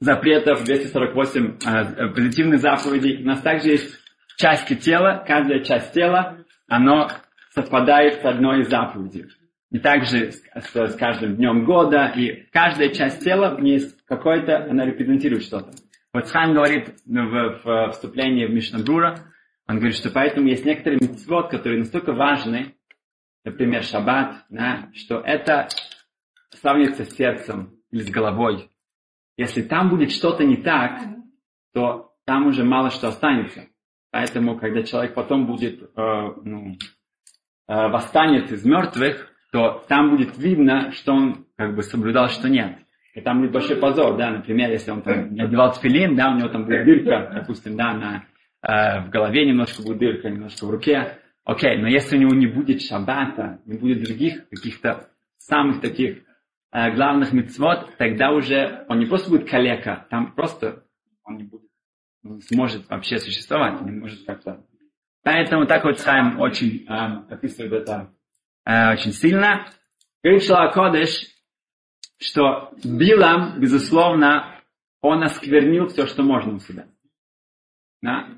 запретов, 0.00 0.64
248 0.64 1.58
э, 1.64 2.08
позитивных 2.08 2.60
заповедей. 2.60 3.22
У 3.22 3.26
нас 3.26 3.40
также 3.40 3.70
есть 3.70 3.94
части 4.36 4.74
тела, 4.74 5.24
каждая 5.26 5.60
часть 5.60 5.92
тела, 5.92 6.38
оно 6.68 7.08
совпадает 7.54 8.20
с 8.20 8.24
одной 8.24 8.60
из 8.60 8.68
заповедей. 8.68 9.26
И 9.70 9.78
также 9.78 10.32
с, 10.32 10.42
с, 10.54 10.74
с 10.74 10.96
каждым 10.96 11.36
днем 11.36 11.64
года, 11.64 12.12
и 12.14 12.46
каждая 12.52 12.90
часть 12.90 13.24
тела, 13.24 13.54
в 13.54 13.60
ней 13.60 13.74
есть 13.74 14.04
какое-то, 14.06 14.64
она 14.70 14.84
репрезентирует 14.84 15.42
что-то. 15.42 15.72
Вот 16.12 16.28
Хайм 16.28 16.54
говорит 16.54 16.94
в, 17.04 17.60
в 17.64 17.90
вступлении 17.92 18.46
в 18.46 18.50
Мишнабрура, 18.50 19.18
он 19.68 19.76
говорит, 19.76 19.96
что 19.96 20.10
поэтому 20.10 20.46
есть 20.46 20.64
некоторые 20.64 21.00
митцвот, 21.00 21.50
которые 21.50 21.80
настолько 21.80 22.12
важны, 22.12 22.74
например, 23.44 23.82
шаббат, 23.82 24.44
да, 24.48 24.88
что 24.94 25.20
это 25.20 25.68
сравнивается 26.50 27.04
с 27.04 27.16
сердцем 27.16 27.74
или 27.90 28.02
с 28.02 28.10
головой. 28.10 28.70
Если 29.36 29.62
там 29.62 29.90
будет 29.90 30.12
что-то 30.12 30.44
не 30.44 30.56
так, 30.56 31.02
то 31.74 32.12
там 32.24 32.46
уже 32.46 32.64
мало 32.64 32.90
что 32.90 33.08
останется. 33.08 33.66
Поэтому, 34.10 34.58
когда 34.58 34.82
человек 34.82 35.14
потом 35.14 35.46
будет, 35.46 35.82
э, 35.82 36.28
ну, 36.42 36.76
э, 37.68 37.88
восстанет 37.88 38.50
из 38.50 38.64
мертвых, 38.64 39.30
то 39.52 39.84
там 39.88 40.10
будет 40.10 40.38
видно, 40.38 40.92
что 40.92 41.12
он 41.12 41.46
как 41.56 41.74
бы 41.74 41.82
соблюдал, 41.82 42.28
что 42.28 42.48
нет. 42.48 42.78
И 43.14 43.20
там 43.20 43.40
будет 43.40 43.52
большой 43.52 43.76
позор, 43.76 44.16
да, 44.16 44.30
например, 44.30 44.70
если 44.70 44.90
он 44.90 45.02
там 45.02 45.32
не 45.32 45.42
одевал 45.42 45.72
тфилин, 45.72 46.16
да, 46.16 46.30
у 46.30 46.36
него 46.36 46.48
там 46.48 46.64
будет 46.64 46.84
дырка, 46.84 47.30
допустим, 47.34 47.76
да, 47.76 47.92
на, 47.94 48.24
э, 48.62 49.06
в 49.06 49.10
голове 49.10 49.46
немножко 49.46 49.82
будет 49.82 49.98
дырка, 49.98 50.30
немножко 50.30 50.66
в 50.66 50.70
руке. 50.70 51.18
Окей, 51.44 51.78
но 51.78 51.88
если 51.88 52.16
у 52.16 52.20
него 52.20 52.34
не 52.34 52.46
будет 52.46 52.82
шаббата, 52.82 53.60
не 53.66 53.78
будет 53.78 54.02
других 54.02 54.48
каких-то 54.48 55.08
самых 55.38 55.80
таких 55.80 56.18
э, 56.76 56.94
главных 56.94 57.32
мецвод, 57.32 57.96
тогда 57.96 58.32
уже 58.32 58.84
он 58.88 58.98
не 58.98 59.06
просто 59.06 59.30
будет 59.30 59.48
калека, 59.48 60.06
там 60.10 60.34
просто 60.34 60.84
он 61.24 61.38
не 61.38 61.44
будет, 61.44 61.70
не 62.22 62.42
сможет 62.42 62.88
вообще 62.90 63.18
существовать, 63.18 63.80
не 63.80 63.92
может 63.92 64.26
как-то. 64.26 64.62
Поэтому 65.22 65.66
так 65.66 65.84
вот 65.84 65.98
Хайм 65.98 66.38
очень 66.38 66.84
э, 66.86 67.32
описывает 67.32 67.72
это 67.72 68.14
э, 68.66 68.92
очень 68.92 69.12
сильно. 69.12 69.66
Говорит 70.22 70.44
Шлакодыш, 70.44 71.26
что 72.18 72.72
Билам, 72.84 73.58
безусловно, 73.58 74.60
он 75.00 75.22
осквернил 75.22 75.88
все, 75.88 76.06
что 76.06 76.22
можно 76.22 76.54
у 76.54 76.58
себя. 76.58 76.88
Да? 78.02 78.28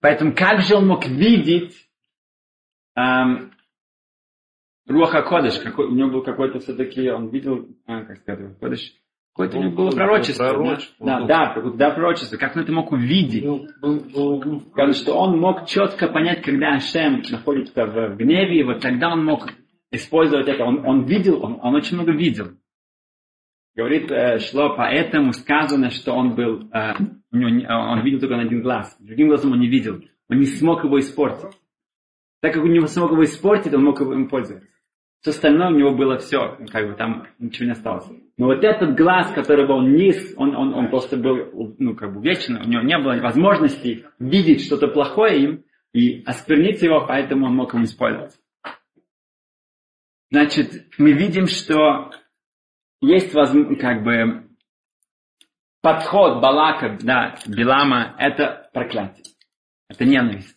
Поэтому 0.00 0.34
как 0.34 0.62
же 0.62 0.76
он 0.76 0.86
мог 0.86 1.06
видеть 1.06 1.76
эм, 2.96 3.52
Руаха 4.90 5.22
Кодыш, 5.22 5.58
какой, 5.60 5.86
у 5.86 5.94
него 5.94 6.10
был 6.10 6.22
какой-то 6.22 6.58
все-таки, 6.58 7.08
он 7.10 7.28
видел, 7.28 7.68
а, 7.86 8.02
как 8.02 8.18
сказать, 8.18 8.58
Кодыш, 8.58 8.92
какое-то 9.32 9.58
у 9.58 9.62
него 9.62 9.76
было 9.76 9.90
пророчество. 9.90 10.48
пророчество 10.48 11.06
да, 11.06 11.20
да, 11.20 11.54
да, 11.54 11.70
да, 11.70 11.90
пророчество. 11.92 12.36
Как 12.36 12.56
он 12.56 12.62
это 12.62 12.72
мог 12.72 12.90
увидеть? 12.90 13.44
Скажет, 14.72 14.96
что 14.96 15.14
он 15.14 15.38
мог 15.38 15.66
четко 15.66 16.08
понять, 16.08 16.42
когда 16.42 16.74
Ашем 16.74 17.22
находится 17.30 17.86
в 17.86 18.16
гневе, 18.16 18.64
вот 18.64 18.80
тогда 18.80 19.12
он 19.12 19.24
мог 19.24 19.48
использовать 19.92 20.48
это. 20.48 20.64
Он, 20.64 20.84
он 20.84 21.04
видел, 21.04 21.40
он, 21.40 21.60
он 21.62 21.76
очень 21.76 21.96
много 21.96 22.10
видел. 22.10 22.48
Говорит, 23.76 24.10
э, 24.10 24.40
шло 24.40 24.74
поэтому 24.76 25.32
сказано, 25.32 25.90
что 25.90 26.14
он 26.14 26.34
был, 26.34 26.68
э, 26.72 26.94
у 27.30 27.36
него, 27.36 27.72
он 27.72 28.02
видел 28.02 28.18
только 28.18 28.34
на 28.34 28.42
один 28.42 28.60
глаз. 28.62 28.96
Другим 28.98 29.28
глазом 29.28 29.52
он 29.52 29.60
не 29.60 29.68
видел. 29.68 30.02
Он 30.28 30.38
не 30.38 30.46
смог 30.46 30.82
его 30.82 30.98
испортить. 30.98 31.56
Так 32.40 32.54
как 32.54 32.64
он 32.64 32.72
не 32.72 32.84
смог 32.88 33.12
его 33.12 33.22
испортить, 33.22 33.72
он 33.72 33.84
мог 33.84 34.00
им 34.00 34.28
пользоваться. 34.28 34.66
Все 35.20 35.30
остальное 35.32 35.68
у 35.68 35.76
него 35.76 35.94
было 35.94 36.18
все, 36.18 36.56
как 36.72 36.88
бы 36.88 36.94
там 36.94 37.26
ничего 37.38 37.66
не 37.66 37.72
осталось. 37.72 38.06
Но 38.38 38.46
вот 38.46 38.64
этот 38.64 38.96
глаз, 38.96 39.30
который 39.32 39.66
был 39.66 39.82
низ, 39.82 40.32
он, 40.36 40.56
он, 40.56 40.72
он 40.72 40.88
просто 40.88 41.18
был, 41.18 41.74
ну, 41.78 41.94
как 41.94 42.14
бы 42.14 42.22
вечно, 42.22 42.62
у 42.64 42.66
него 42.66 42.80
не 42.82 42.98
было 42.98 43.20
возможности 43.20 44.06
видеть 44.18 44.64
что-то 44.64 44.88
плохое 44.88 45.42
им 45.42 45.64
и 45.92 46.22
осквернить 46.24 46.80
его, 46.80 47.04
поэтому 47.06 47.46
он 47.46 47.54
мог 47.54 47.74
им 47.74 47.84
использовать. 47.84 48.32
Значит, 50.30 50.86
мы 50.96 51.12
видим, 51.12 51.48
что 51.48 52.12
есть 53.02 53.32
как 53.32 54.02
бы 54.02 54.48
подход 55.82 56.40
Балака, 56.40 56.96
да, 57.02 57.36
Билама, 57.46 58.14
это 58.18 58.70
проклятие. 58.72 59.24
Это 59.88 60.04
ненависть. 60.04 60.56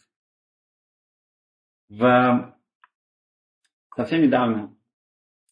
В 1.89 2.55
совсем 3.96 4.22
недавно 4.22 4.76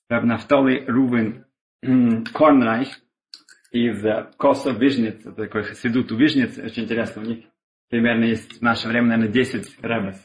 Раб 0.10 0.24
Нафтоли 0.24 0.83
Рувен 0.88 1.45
Корнрайх 1.81 2.89
из 3.71 4.03
Коса 4.38 4.71
Вижниц, 4.71 5.24
такой 5.36 5.63
хасидут 5.63 6.12
у 6.12 6.17
Вижниц, 6.17 6.57
очень 6.57 6.83
интересно, 6.83 7.21
у 7.21 7.25
них 7.25 7.45
примерно 7.89 8.25
есть 8.25 8.60
в 8.60 8.62
наше 8.62 8.88
время, 8.88 9.07
наверное, 9.07 9.31
10 9.31 9.81
рабов. 9.81 10.15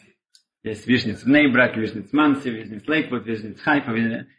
Есть 0.62 0.87
Вижниц 0.87 1.25
Нейбрак, 1.25 1.76
Вижниц 1.76 2.12
Манси, 2.12 2.50
Вижниц 2.50 2.87
Лейквуд, 2.88 3.25
Вижниц 3.25 3.61
в 3.61 3.62
Хайфа, 3.62 3.92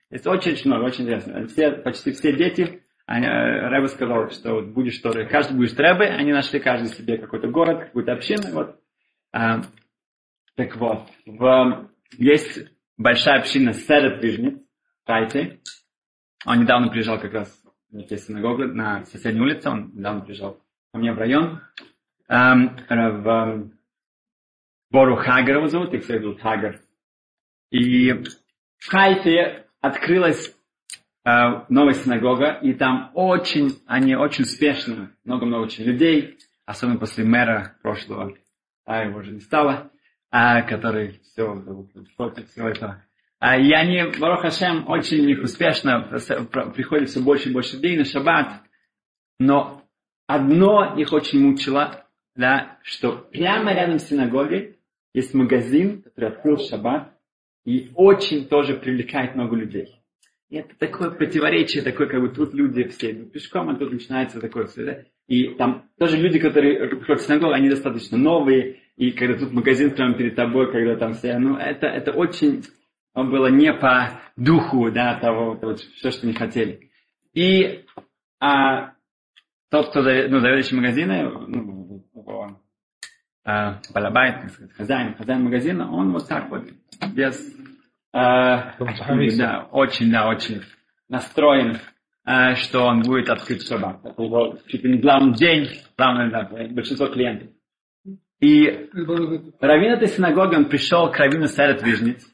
есть 0.09 0.27
очень-очень 0.27 0.69
много, 0.69 0.85
очень 0.85 1.05
интересно. 1.05 1.47
Все, 1.47 1.71
почти 1.71 2.11
все 2.11 2.33
дети, 2.33 2.83
они, 3.05 3.25
э, 3.25 3.69
Рэбе 3.69 3.87
сказал, 3.87 4.29
что 4.31 4.55
вот 4.55 4.67
будешь 4.67 4.99
тоже, 4.99 5.25
каждый 5.25 5.55
будет 5.55 5.79
Рэбе, 5.79 6.07
они 6.07 6.33
нашли 6.33 6.59
каждый 6.59 6.89
себе 6.89 7.17
какой-то 7.17 7.47
город, 7.47 7.85
какую-то 7.85 8.13
общину, 8.13 8.51
вот. 8.51 8.79
А, 9.31 9.61
так 10.55 10.75
вот, 10.75 11.07
в, 11.25 11.89
есть 12.17 12.67
большая 12.97 13.39
община 13.39 13.73
Серед 13.73 14.21
Вижниц, 14.21 14.59
Хайти. 15.05 15.61
Он 16.45 16.61
недавно 16.61 16.89
приезжал 16.89 17.19
как 17.19 17.33
раз 17.33 17.63
в 17.89 18.17
синагогу 18.17 18.65
на 18.65 19.05
соседней 19.05 19.41
улице, 19.41 19.69
он 19.69 19.91
недавно 19.93 20.21
приезжал 20.21 20.61
ко 20.91 20.99
мне 20.99 21.13
в 21.13 21.17
район. 21.17 21.61
Um, 22.29 22.77
в 22.89 23.71
Бору 24.91 25.15
Хагар 25.15 25.57
его 25.57 25.67
зовут, 25.67 25.93
их 25.93 26.03
всех 26.03 26.21
зовут 26.21 26.41
Хагар. 26.41 26.79
И 27.71 28.11
в 28.11 28.89
Хайфе 28.89 29.65
открылась 29.81 30.55
э, 31.25 31.29
новая 31.69 31.93
синагога, 31.93 32.59
и 32.61 32.73
там 32.73 33.11
очень, 33.13 33.81
они 33.85 34.15
очень 34.15 34.43
успешно, 34.43 35.11
много-много 35.23 35.63
очень 35.63 35.83
людей, 35.83 36.37
особенно 36.65 36.99
после 36.99 37.23
мэра 37.23 37.77
прошлого, 37.81 38.33
а 38.85 39.03
его 39.03 39.19
уже 39.19 39.31
не 39.31 39.41
стало, 39.41 39.91
а, 40.29 40.61
который 40.63 41.19
все 41.23 41.63
всего 42.47 42.69
этого. 42.69 43.03
А, 43.39 43.57
и 43.57 43.71
они, 43.71 44.17
Барух 44.19 44.41
Хашем, 44.41 44.87
очень 44.89 45.21
у 45.21 45.25
них 45.25 45.43
успешно, 45.43 46.01
приходит 46.75 47.09
все 47.09 47.21
больше 47.21 47.49
и 47.49 47.53
больше 47.53 47.75
людей 47.75 47.97
на 47.97 48.05
шаббат, 48.05 48.61
но 49.39 49.83
одно 50.25 50.95
их 50.97 51.13
очень 51.13 51.39
мучило, 51.39 52.05
да, 52.35 52.79
что 52.83 53.13
прямо 53.31 53.73
рядом 53.73 53.99
с 53.99 54.07
синагогой 54.07 54.79
есть 55.13 55.33
магазин, 55.33 56.03
который 56.03 56.29
открыл 56.29 56.57
шаббат, 56.57 57.13
И 57.65 57.91
очень 57.95 58.47
тоже 58.47 58.75
привлекает 58.75 59.35
много 59.35 59.55
людей. 59.55 60.01
И 60.49 60.55
это 60.55 60.73
такое 60.77 61.09
противоречие, 61.11 61.83
такое, 61.83 62.07
как 62.07 62.21
бы 62.21 62.29
тут 62.29 62.53
люди 62.53 62.83
все 62.87 63.11
идут 63.11 63.33
пешком, 63.33 63.69
а 63.69 63.75
тут 63.75 63.91
начинается 63.91 64.39
такое 64.39 64.67
все, 64.67 64.85
да? 64.85 65.03
И 65.27 65.55
там 65.55 65.89
тоже 65.99 66.17
люди, 66.17 66.39
которые 66.39 66.87
приходят 66.87 67.21
в 67.21 67.25
синагогу, 67.25 67.51
они 67.51 67.69
достаточно 67.69 68.17
новые, 68.17 68.77
и 68.97 69.11
когда 69.11 69.37
тут 69.37 69.53
магазин 69.53 69.91
прямо 69.91 70.15
перед 70.15 70.35
тобой, 70.35 70.71
когда 70.71 70.95
там 70.95 71.13
все, 71.13 71.37
ну, 71.37 71.55
это, 71.55 71.85
это 71.85 72.11
очень 72.11 72.63
было 73.13 73.47
не 73.47 73.71
по 73.73 74.19
духу, 74.35 74.91
да, 74.91 75.15
того, 75.19 75.55
того 75.55 75.75
все, 75.75 76.11
что 76.11 76.25
они 76.25 76.33
хотели. 76.33 76.89
И 77.33 77.85
а, 78.39 78.93
тот, 79.69 79.89
кто 79.89 80.01
ну, 80.01 80.39
заведующий 80.39 80.75
магазина, 80.75 81.29
ну, 81.47 82.03
а, 83.45 83.79
балабайт, 83.93 84.51
хозяин, 84.75 85.15
хозяин 85.15 85.43
магазина, 85.43 85.91
он 85.91 86.11
вот 86.11 86.27
так 86.27 86.49
вот, 86.49 86.67
без, 87.13 87.55
а, 88.13 88.75
да, 88.79 89.67
очень, 89.71 90.11
да, 90.11 90.27
очень 90.27 90.63
настроен, 91.07 91.77
а, 92.25 92.55
что 92.55 92.81
он 92.81 93.03
будет 93.03 93.29
открыть 93.29 93.67
шаббат. 93.67 94.03
Это 94.03 94.23
его 94.23 94.57
чуть 94.67 94.83
ли 94.83 94.93
не 94.93 94.97
главный 94.97 95.35
день, 95.35 95.67
главное, 95.95 96.31
да, 96.31 96.49
большинство 96.71 97.07
клиентов. 97.07 97.49
И 98.39 98.89
раввин 99.59 99.93
этой 99.93 100.07
синагоги, 100.07 100.55
он 100.55 100.65
пришел 100.65 101.11
к 101.11 101.17
раввину 101.17 101.47
Сарат 101.47 101.81
Вижниц, 101.81 102.25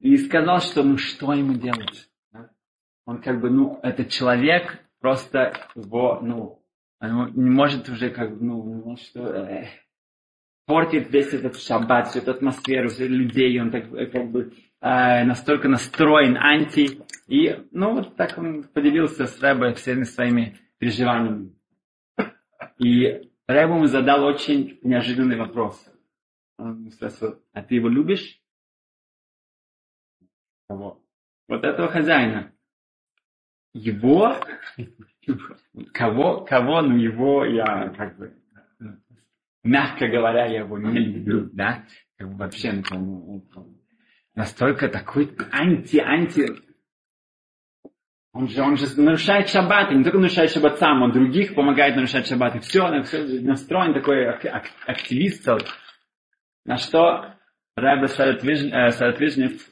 и 0.00 0.16
сказал, 0.18 0.60
что 0.60 0.82
ну 0.82 0.96
что 0.96 1.32
ему 1.32 1.54
делать? 1.54 2.08
Он 3.04 3.20
как 3.20 3.40
бы, 3.40 3.50
ну, 3.50 3.78
этот 3.82 4.10
человек 4.10 4.80
просто 5.00 5.52
его, 5.74 6.20
ну, 6.20 6.60
он 7.00 7.32
не 7.34 7.50
может 7.50 7.88
уже 7.88 8.10
как 8.10 8.36
бы, 8.36 8.44
ну, 8.44 8.96
что, 8.96 9.20
э, 9.20 9.66
портит 10.66 11.12
весь 11.12 11.32
этот 11.32 11.56
шаббат, 11.60 12.08
всю 12.08 12.18
эту 12.18 12.32
атмосферу, 12.32 12.88
всех 12.88 13.08
людей, 13.08 13.60
он 13.60 13.70
так 13.70 13.92
э, 13.92 14.06
как 14.06 14.30
бы 14.30 14.52
э, 14.80 15.24
настолько 15.24 15.68
настроен 15.68 16.36
анти. 16.36 17.00
И, 17.28 17.64
ну, 17.70 17.94
вот 17.94 18.16
так 18.16 18.36
он 18.38 18.64
поделился 18.64 19.26
с 19.26 19.40
Рэбой 19.40 19.74
всеми 19.74 20.02
своими 20.02 20.58
переживаниями. 20.78 21.52
И 22.78 23.30
Рэб 23.48 23.70
ему 23.70 23.86
задал 23.86 24.24
очень 24.24 24.78
неожиданный 24.82 25.36
вопрос. 25.36 25.80
Он 26.58 26.90
спросил, 26.90 27.40
а 27.52 27.62
ты 27.62 27.76
его 27.76 27.88
любишь? 27.88 28.40
Кого? 30.68 31.02
Вот 31.48 31.62
этого 31.64 31.88
хозяина. 31.88 32.52
Его? 33.72 34.34
Кого? 35.92 36.44
Кого? 36.44 36.82
Ну 36.82 36.96
его 36.96 37.44
я 37.44 37.90
как 37.90 38.16
бы, 38.16 38.36
мягко 39.62 40.08
говоря, 40.08 40.46
я 40.46 40.60
его 40.60 40.78
не 40.78 40.98
люблю, 40.98 41.48
да? 41.52 41.84
Как 42.16 42.28
бы 42.28 42.36
вообще, 42.36 42.82
ну, 42.90 43.46
настолько 44.34 44.88
такой 44.88 45.36
анти-анти 45.52 46.65
он 48.36 48.48
же, 48.48 48.62
он 48.62 48.76
же 48.76 49.00
нарушает 49.00 49.48
шаббат, 49.48 49.90
и 49.90 49.94
не 49.94 50.04
только 50.04 50.18
нарушает 50.18 50.50
шаббат 50.50 50.78
сам, 50.78 51.02
он 51.02 51.12
других 51.12 51.54
помогает 51.54 51.96
нарушать 51.96 52.26
шаббат. 52.26 52.54
И 52.56 52.58
все, 52.60 52.82
он 52.82 53.02
все 53.04 53.22
настроен 53.40 53.94
такой 53.94 54.28
активист 54.86 55.42
целый. 55.42 55.64
На 56.66 56.76
что 56.76 57.34
Рэбе 57.76 58.08
Саратвижнев, 58.08 59.62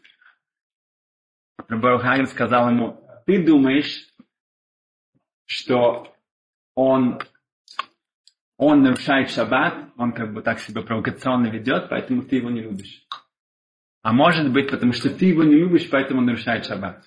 Рабарухагин 1.68 2.26
сказал 2.26 2.70
ему, 2.70 3.06
ты 3.26 3.44
думаешь, 3.44 4.06
что 5.44 6.14
он, 6.74 7.20
он 8.56 8.82
нарушает 8.82 9.30
шаббат, 9.30 9.90
он 9.96 10.12
как 10.12 10.32
бы 10.32 10.40
так 10.40 10.58
себя 10.60 10.80
провокационно 10.80 11.48
ведет, 11.48 11.90
поэтому 11.90 12.22
ты 12.22 12.36
его 12.36 12.48
не 12.48 12.62
любишь. 12.62 13.06
А 14.02 14.12
может 14.12 14.50
быть, 14.52 14.70
потому 14.70 14.92
что 14.94 15.10
ты 15.10 15.26
его 15.26 15.44
не 15.44 15.56
любишь, 15.56 15.88
поэтому 15.90 16.20
он 16.20 16.26
нарушает 16.26 16.64
шаббат. 16.64 17.04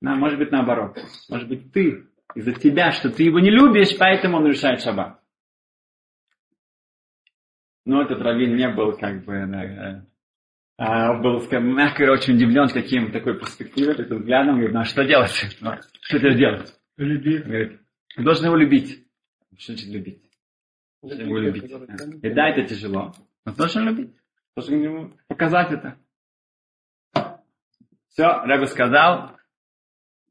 Да, 0.00 0.14
может 0.14 0.38
быть 0.38 0.52
наоборот. 0.52 0.98
Может 1.28 1.48
быть 1.48 1.72
ты, 1.72 2.06
из-за 2.34 2.52
тебя, 2.52 2.92
что 2.92 3.10
ты 3.10 3.24
его 3.24 3.40
не 3.40 3.50
любишь, 3.50 3.96
поэтому 3.98 4.36
он 4.36 4.44
нарушает 4.44 4.80
шаббат. 4.80 5.20
Но 7.84 8.02
этот 8.02 8.20
раввин 8.20 8.54
не 8.54 8.68
был 8.68 8.96
как 8.96 9.24
бы, 9.24 9.46
да, 9.46 10.04
а, 10.80 11.14
был, 11.20 11.40
скажем, 11.40 11.74
мягко 11.74 12.02
очень 12.12 12.34
удивлен 12.34 12.68
таким, 12.68 13.10
такой 13.10 13.36
перспективой, 13.36 13.96
таким 13.96 14.18
взглядом, 14.18 14.56
говорит, 14.56 14.74
ну 14.74 14.80
а 14.80 14.84
что 14.84 15.04
делать? 15.04 15.32
Ну, 15.60 15.72
что 16.02 16.18
теперь 16.18 16.36
делать? 16.36 16.72
Любить. 16.96 17.44
Говорит, 17.44 17.80
ты 18.14 18.22
должен 18.22 18.46
его 18.46 18.56
любить. 18.56 19.04
Что 19.56 19.72
значит 19.72 19.88
любить? 19.88 20.30
Должен 21.02 21.26
его 21.26 21.38
любить. 21.38 21.64
И 22.22 22.30
да, 22.30 22.48
это 22.50 22.68
тяжело. 22.68 23.12
Но 23.44 23.54
должен 23.54 23.88
любить. 23.88 24.14
Должен 24.54 24.80
ему 24.80 25.16
показать 25.26 25.72
это. 25.72 25.98
Все, 28.10 28.42
Рэбе 28.44 28.66
сказал, 28.66 29.37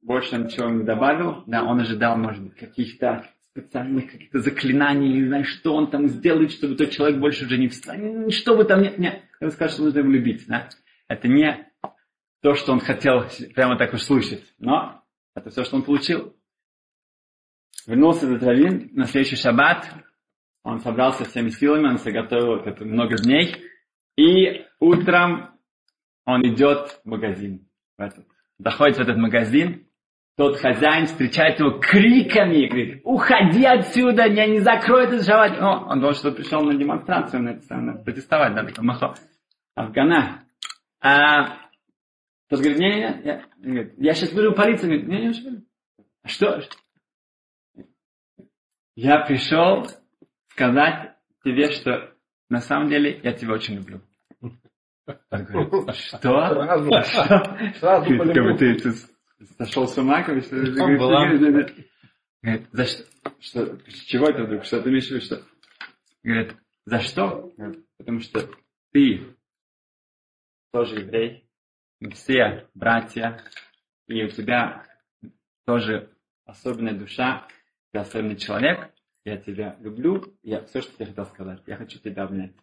больше 0.02 0.38
ничего 0.38 0.70
не 0.70 0.84
добавил. 0.84 1.44
Да, 1.48 1.64
он 1.64 1.80
ожидал, 1.80 2.18
может 2.18 2.44
быть, 2.44 2.56
каких-то 2.56 3.26
специальных 3.58 4.12
каких-то 4.12 4.40
заклинаний, 4.40 5.14
не 5.14 5.28
знаю, 5.28 5.44
что 5.44 5.74
он 5.74 5.90
там 5.90 6.08
сделает, 6.08 6.52
чтобы 6.52 6.76
тот 6.76 6.92
человек 6.92 7.20
больше 7.20 7.46
уже 7.46 7.58
не 7.58 7.68
встанет. 7.68 8.32
Что 8.34 8.56
бы 8.56 8.64
там, 8.66 8.82
нет, 8.82 9.00
нет. 9.00 9.24
Я 9.42 9.50
скажу, 9.50 9.74
что 9.74 9.84
нужно 9.84 10.00
его 10.00 10.10
любить. 10.10 10.46
Да? 10.48 10.70
Это 11.08 11.28
не 11.28 11.68
то, 12.42 12.56
что 12.56 12.72
он 12.72 12.80
хотел 12.80 13.26
прямо 13.56 13.78
так 13.78 13.94
услышать. 13.94 14.44
Но 14.60 15.04
это 15.36 15.50
все, 15.50 15.64
что 15.64 15.78
он 15.78 15.84
получил. 15.84 16.36
Вернулся 17.88 18.28
этот 18.28 18.44
раввин 18.44 18.90
на 18.94 19.06
следующий 19.06 19.38
шаббат. 19.38 19.92
Он 20.64 20.80
собрался 20.82 21.26
всеми 21.26 21.50
силами, 21.50 21.88
он 21.88 21.98
заготовил 21.98 22.58
это 22.58 22.86
много 22.86 23.18
дней. 23.18 23.56
И 24.18 24.66
утром 24.80 25.58
он 26.26 26.46
идет 26.46 27.00
в 27.04 27.10
магазин. 27.10 27.68
В 27.98 28.02
этот. 28.02 28.28
Заходит 28.60 28.98
в 28.98 29.02
этот 29.02 29.18
магазин, 29.18 29.87
тот 30.38 30.58
хозяин 30.58 31.08
встречает 31.08 31.60
его 31.60 31.80
криками, 31.80 32.68
говорит, 32.68 33.02
уходи 33.04 33.66
отсюда, 33.66 34.28
я 34.28 34.46
не 34.46 34.60
закрою 34.60 35.08
этот 35.08 35.26
шаббат. 35.26 35.60
О, 35.60 35.88
он 35.90 36.00
думал, 36.00 36.14
что 36.14 36.32
пришел 36.32 36.62
на 36.62 36.76
демонстрацию, 36.76 37.42
на, 37.42 37.50
это, 37.50 37.76
на 37.76 37.94
протестовать, 38.04 38.54
да, 38.54 38.64
такой 38.64 38.84
махо. 38.84 39.16
Афгана. 39.74 40.44
А, 41.02 41.58
тот 42.50 42.60
говорит, 42.60 42.78
не, 42.78 42.88
не, 42.88 43.44
не, 43.64 43.76
я, 43.78 43.90
я 43.98 44.14
сейчас 44.14 44.32
вызову 44.32 44.56
полицию. 44.56 44.90
Говорит, 44.92 45.08
не, 45.08 45.18
не, 45.18 45.52
не, 45.52 45.66
а 46.22 46.28
что? 46.28 46.62
Я 48.96 49.20
пришел 49.26 49.88
сказать 50.50 51.16
тебе, 51.44 51.72
что 51.72 52.14
на 52.50 52.60
самом 52.60 52.90
деле 52.90 53.20
я 53.24 53.34
тебя 53.34 53.54
очень 53.54 53.78
люблю. 53.78 54.02
Что? 55.90 56.20
Сразу, 56.20 56.92
сразу 57.80 58.06
ты, 58.58 58.76
ты, 58.76 58.92
сошел 58.92 59.17
с 59.40 59.98
ума, 59.98 60.24
как 60.24 60.44
что 60.44 60.56
Говорит, 62.42 62.68
за 62.72 62.86
что? 62.86 63.04
что? 63.40 63.78
Чего 64.06 64.30
это 64.30 64.44
вдруг? 64.44 64.64
Что 64.66 64.82
ты 64.82 64.90
имеешь 64.90 65.08
в 65.08 65.12
виду, 65.12 65.22
что? 65.22 65.42
Говорит, 66.24 66.56
за 66.86 67.00
что? 67.02 67.54
Потому 67.98 68.20
что 68.20 68.50
ты 68.92 69.36
тоже 70.72 71.02
еврей, 71.02 71.50
мы 72.00 72.12
все 72.12 72.70
братья, 72.74 73.44
и 74.08 74.24
у 74.24 74.30
тебя 74.30 74.86
тоже 75.66 76.12
особенная 76.46 76.94
душа, 76.94 77.48
ты 77.92 78.00
особенный 78.00 78.38
человек, 78.38 78.92
я 79.26 79.38
тебя 79.38 79.76
люблю, 79.80 80.24
я 80.44 80.64
все, 80.66 80.82
что 80.82 80.94
я 81.00 81.08
хотел 81.08 81.26
сказать, 81.26 81.62
я 81.66 81.76
хочу 81.76 82.00
тебя 82.00 82.24
обнять. 82.24 82.54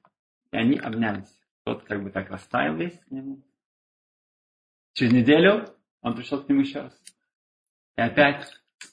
И 0.52 0.56
они 0.56 0.78
обнялись. 0.78 1.40
Тот 1.64 1.84
как 1.84 2.02
бы 2.02 2.10
так 2.10 2.30
растаял 2.30 2.76
весь 2.76 2.98
Через 4.92 5.12
неделю 5.12 5.66
он 6.04 6.14
пришел 6.14 6.44
к 6.44 6.48
нему 6.48 6.60
еще 6.60 6.82
раз. 6.82 7.02
И 7.96 8.00
опять, 8.02 8.46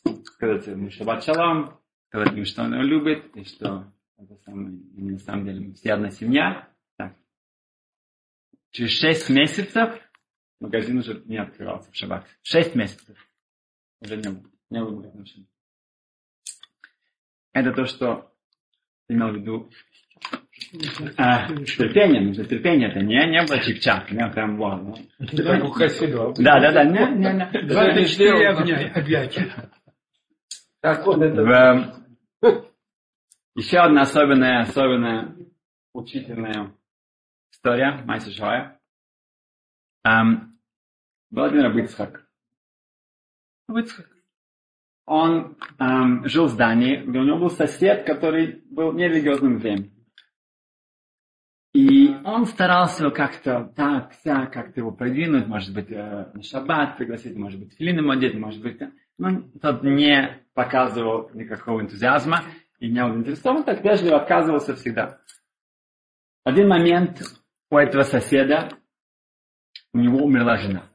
ты 0.03 0.45
ему 0.45 0.89
шаббат 0.89 1.23
шалом, 1.23 1.79
когда 2.07 2.31
ты 2.31 2.45
что 2.45 2.63
он 2.63 2.73
его 2.73 2.83
любит, 2.83 3.35
и 3.35 3.43
что 3.43 3.91
это 4.17 4.37
самое, 4.37 4.69
на 4.93 5.19
самом 5.19 5.45
деле 5.45 5.59
мы 5.59 5.73
все 5.73 5.91
одна 5.91 6.09
семья. 6.09 6.69
Так. 6.95 7.17
Через 8.71 8.91
шесть 8.91 9.29
месяцев 9.29 9.99
магазин 10.61 10.99
уже 10.99 11.21
не 11.25 11.37
открывался 11.37 11.91
в 11.91 11.95
шаббат. 11.95 12.25
Шесть 12.43 12.75
месяцев. 12.75 13.17
Уже 13.99 14.15
не 14.15 14.29
было. 14.29 14.51
Не 14.69 14.81
было 14.81 15.05
отношений. 15.05 15.49
Это 17.51 17.73
то, 17.73 17.85
что 17.87 18.33
имел 19.09 19.31
в 19.31 19.35
виду 19.35 19.69
а, 21.17 21.47
терпение, 21.47 22.21
нужно 22.21 22.45
терпение, 22.45 22.89
это 22.89 22.99
не, 22.99 23.15
не 23.27 23.43
было 23.43 23.57
чик-чак, 23.59 24.11
не 24.11 24.27
прям 24.29 24.59
ладно. 24.59 24.95
Как 25.17 25.63
у 25.63 25.71
Хасидова. 25.71 26.33
Да, 26.37 26.59
да, 26.59 26.71
да, 26.71 26.83
не, 26.83 27.17
не, 27.17 27.33
не. 27.33 27.67
24 27.67 28.49
объятия. 28.93 29.71
Так 30.81 31.05
вот 31.05 31.21
это. 31.21 31.95
Еще 33.55 33.79
одна 33.79 34.03
особенная, 34.03 34.61
особенная 34.61 35.35
учительная 35.93 36.73
история, 37.51 38.01
Майса 38.05 38.31
Шоя. 38.31 38.79
Um, 40.07 40.51
был 41.29 41.43
один 41.43 41.61
Рабыцхак. 41.61 42.25
Рабыцхак. 43.67 44.07
Он 45.05 45.57
um, 45.79 46.25
жил 46.27 46.45
в 46.45 46.49
здании, 46.49 46.97
где 46.97 47.19
у 47.19 47.23
него 47.23 47.39
был 47.39 47.49
сосед, 47.49 48.05
который 48.05 48.63
был 48.69 48.93
нерелигиозным 48.93 49.57
евреем. 49.57 49.91
И 51.73 52.13
он 52.25 52.47
старался 52.47 53.09
как-то 53.11 53.71
так, 53.75 54.11
вся, 54.11 54.45
как-то 54.47 54.81
его 54.81 54.91
продвинуть, 54.91 55.47
может 55.47 55.73
быть, 55.73 55.89
э, 55.89 56.29
на 56.33 56.43
шаббат 56.43 56.97
пригласить, 56.97 57.37
может 57.37 57.61
быть, 57.61 57.73
филин 57.77 57.99
ему 57.99 58.11
одеть, 58.11 58.33
может 58.33 58.61
быть, 58.61 58.77
но 59.17 59.43
тот 59.61 59.81
не 59.81 60.43
показывал 60.53 61.29
никакого 61.33 61.79
энтузиазма 61.79 62.43
и 62.79 62.89
не 62.89 63.01
был 63.05 63.19
интересован, 63.19 63.63
так 63.63 63.83
вежливо 63.85 64.17
отказывался 64.17 64.75
всегда. 64.75 65.21
Один 66.43 66.67
момент 66.67 67.21
у 67.69 67.77
этого 67.77 68.03
соседа, 68.03 68.69
у 69.93 69.99
него 69.99 70.25
умерла 70.25 70.57
жена. 70.57 70.89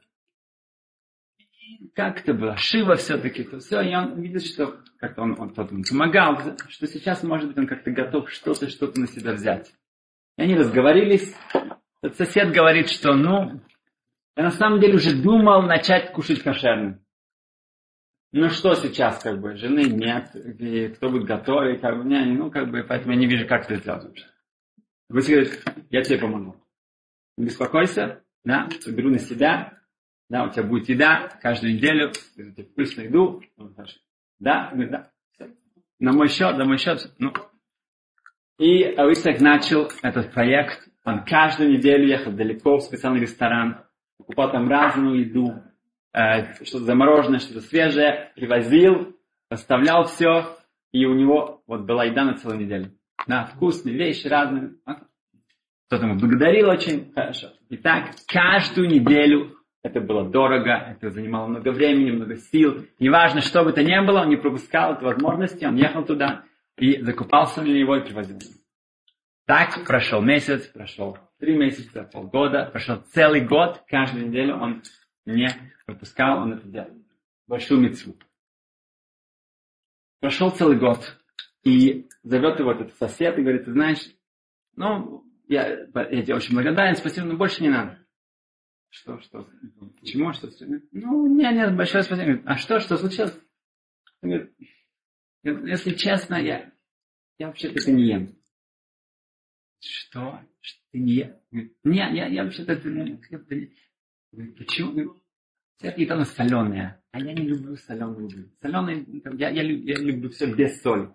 И 1.39 1.89
как 1.95 2.19
это 2.19 2.35
было? 2.35 2.55
Шива 2.55 2.97
все-таки, 2.97 3.43
то 3.43 3.57
все, 3.57 3.81
и 3.81 3.95
он 3.95 4.21
видит, 4.21 4.45
что 4.45 4.79
как-то 4.99 5.23
он, 5.23 5.39
он, 5.39 5.55
тот, 5.55 5.71
он 5.71 5.83
помогал, 5.89 6.39
что 6.67 6.85
сейчас, 6.85 7.23
может 7.23 7.47
быть, 7.47 7.57
он 7.57 7.65
как-то 7.65 7.89
готов 7.89 8.29
что-то, 8.29 8.69
что-то 8.69 8.99
на 8.99 9.07
себя 9.07 9.33
взять. 9.33 9.73
И 10.37 10.41
они 10.41 10.55
разговорились. 10.55 11.33
Этот 12.01 12.17
сосед 12.17 12.53
говорит, 12.53 12.89
что, 12.89 13.13
ну, 13.13 13.59
я 14.35 14.43
на 14.43 14.51
самом 14.51 14.79
деле 14.79 14.95
уже 14.95 15.15
думал 15.15 15.63
начать 15.63 16.11
кушать 16.11 16.43
кошерно. 16.43 16.99
Ну 18.31 18.49
что 18.49 18.75
сейчас, 18.75 19.23
как 19.23 19.39
бы, 19.39 19.55
жены 19.55 19.85
нет, 19.85 20.35
и 20.35 20.89
кто 20.89 21.09
будет 21.09 21.23
готовить, 21.23 21.81
как 21.81 21.97
бы, 21.97 22.03
не, 22.03 22.25
ну, 22.25 22.51
как 22.51 22.69
бы, 22.69 22.83
поэтому 22.83 23.13
я 23.13 23.19
не 23.19 23.25
вижу, 23.25 23.47
как 23.47 23.65
это 23.65 23.77
сделать 23.77 24.03
вообще. 24.03 24.25
Гуси 25.09 25.31
говорит, 25.31 25.63
я 25.89 26.01
тебе 26.03 26.19
помогу. 26.19 26.55
Не 27.37 27.45
беспокойся, 27.45 28.21
да, 28.43 28.67
беру 28.85 29.09
на 29.09 29.19
себя, 29.19 29.79
да, 30.29 30.43
у 30.43 30.51
тебя 30.51 30.63
будет 30.63 30.89
еда 30.89 31.29
каждую 31.41 31.73
неделю, 31.73 32.11
вкусную 32.73 33.07
еду, 33.07 33.41
да, 34.39 34.69
говорит, 34.71 34.91
да, 34.91 35.11
на 35.99 36.11
мой 36.11 36.27
счет, 36.27 36.57
на 36.57 36.65
мой 36.65 36.77
счет, 36.77 37.11
ну, 37.17 37.31
и 38.57 38.83
Ависак 38.83 39.39
начал 39.39 39.89
этот 40.01 40.33
проект. 40.33 40.87
Он 41.05 41.23
каждую 41.23 41.71
неделю 41.71 42.07
ехал 42.07 42.31
далеко 42.31 42.77
в 42.77 42.81
специальный 42.81 43.21
ресторан, 43.21 43.83
покупал 44.17 44.51
там 44.51 44.67
разную 44.69 45.19
еду, 45.19 45.63
э, 46.13 46.53
что-то 46.63 46.85
замороженное, 46.85 47.39
что-то 47.39 47.61
свежее, 47.61 48.31
привозил, 48.35 49.15
поставлял 49.47 50.05
все, 50.05 50.57
и 50.91 51.05
у 51.05 51.13
него 51.13 51.61
вот 51.67 51.81
была 51.81 52.05
еда 52.05 52.25
на 52.25 52.33
целую 52.35 52.59
неделю. 52.59 52.91
Да, 53.27 53.45
вкусные 53.45 53.95
вещи 53.95 54.27
разные. 54.27 54.71
Кто-то 55.87 56.05
ему 56.05 56.19
благодарил 56.19 56.69
очень 56.69 57.13
хорошо. 57.13 57.47
И 57.69 57.77
так 57.77 58.11
каждую 58.27 58.89
неделю 58.89 59.55
это 59.83 60.01
было 60.01 60.29
дорого, 60.29 60.71
это 60.71 61.09
занимало 61.11 61.47
много 61.47 61.71
времени, 61.71 62.11
много 62.11 62.35
сил. 62.35 62.85
Неважно, 62.99 63.41
что 63.41 63.63
бы 63.63 63.71
то 63.71 63.83
ни 63.83 64.05
было, 64.05 64.21
он 64.21 64.29
не 64.29 64.35
пропускал 64.35 64.93
этой 64.93 65.05
возможности, 65.05 65.65
он 65.65 65.75
ехал 65.75 66.03
туда, 66.03 66.43
и 66.77 67.01
закупался 67.01 67.61
на 67.61 67.67
него 67.67 67.97
и 67.97 68.03
привозил. 68.03 68.39
Так 69.45 69.85
прошел 69.85 70.21
месяц, 70.21 70.67
прошел 70.67 71.17
три 71.39 71.57
месяца, 71.57 72.03
полгода, 72.03 72.65
прошел 72.65 72.97
целый 73.13 73.41
год, 73.45 73.83
каждую 73.87 74.27
неделю 74.27 74.57
он 74.57 74.83
не 75.25 75.49
пропускал, 75.85 76.43
он 76.43 76.53
это 76.53 76.67
делал. 76.67 76.91
Большую 77.47 77.81
мецву. 77.81 78.15
Прошел 80.19 80.51
целый 80.51 80.77
год, 80.77 81.17
и 81.63 82.07
зовет 82.23 82.59
его 82.59 82.71
этот 82.71 82.93
сосед 82.95 83.37
и 83.37 83.41
говорит, 83.41 83.65
ты 83.65 83.71
знаешь, 83.71 84.05
ну, 84.75 85.23
я, 85.47 85.79
я 85.79 86.23
тебе 86.23 86.35
очень 86.35 86.53
благодарен, 86.53 86.95
спасибо, 86.95 87.27
но 87.27 87.37
больше 87.37 87.63
не 87.63 87.69
надо. 87.69 87.99
Что, 88.89 89.19
что, 89.21 89.47
почему, 89.99 90.33
что, 90.33 90.49
ну, 90.91 91.27
нет, 91.27 91.53
нет, 91.53 91.75
большое 91.75 92.03
спасибо. 92.03 92.41
А 92.45 92.57
что, 92.57 92.79
что 92.79 92.97
случилось? 92.97 93.37
Он 94.21 94.29
говорит, 94.29 94.53
если 95.51 95.93
честно, 95.93 96.35
я, 96.35 96.71
я 97.37 97.47
вообще-то 97.47 97.79
это 97.79 97.91
не 97.91 98.07
ем. 98.07 98.35
Что? 99.79 100.39
Что 100.61 100.81
ты 100.91 100.99
не 100.99 101.13
ем? 101.13 101.35
Нет, 101.83 102.13
я, 102.13 102.27
я 102.27 102.43
вообще-то 102.43 102.73
это 102.73 102.89
не 102.89 103.19
Почему? 104.57 105.15
Это 105.81 106.01
еда 106.01 106.25
соленая, 106.25 107.03
а 107.11 107.19
я 107.19 107.33
не 107.33 107.47
люблю 107.47 107.75
соленую 107.77 108.29
еду. 108.29 108.49
Соленые, 108.61 109.05
я, 109.37 109.49
я, 109.49 109.61
я 109.61 109.97
люблю 109.99 110.29
все 110.29 110.51
без 110.53 110.81
соли. 110.81 111.11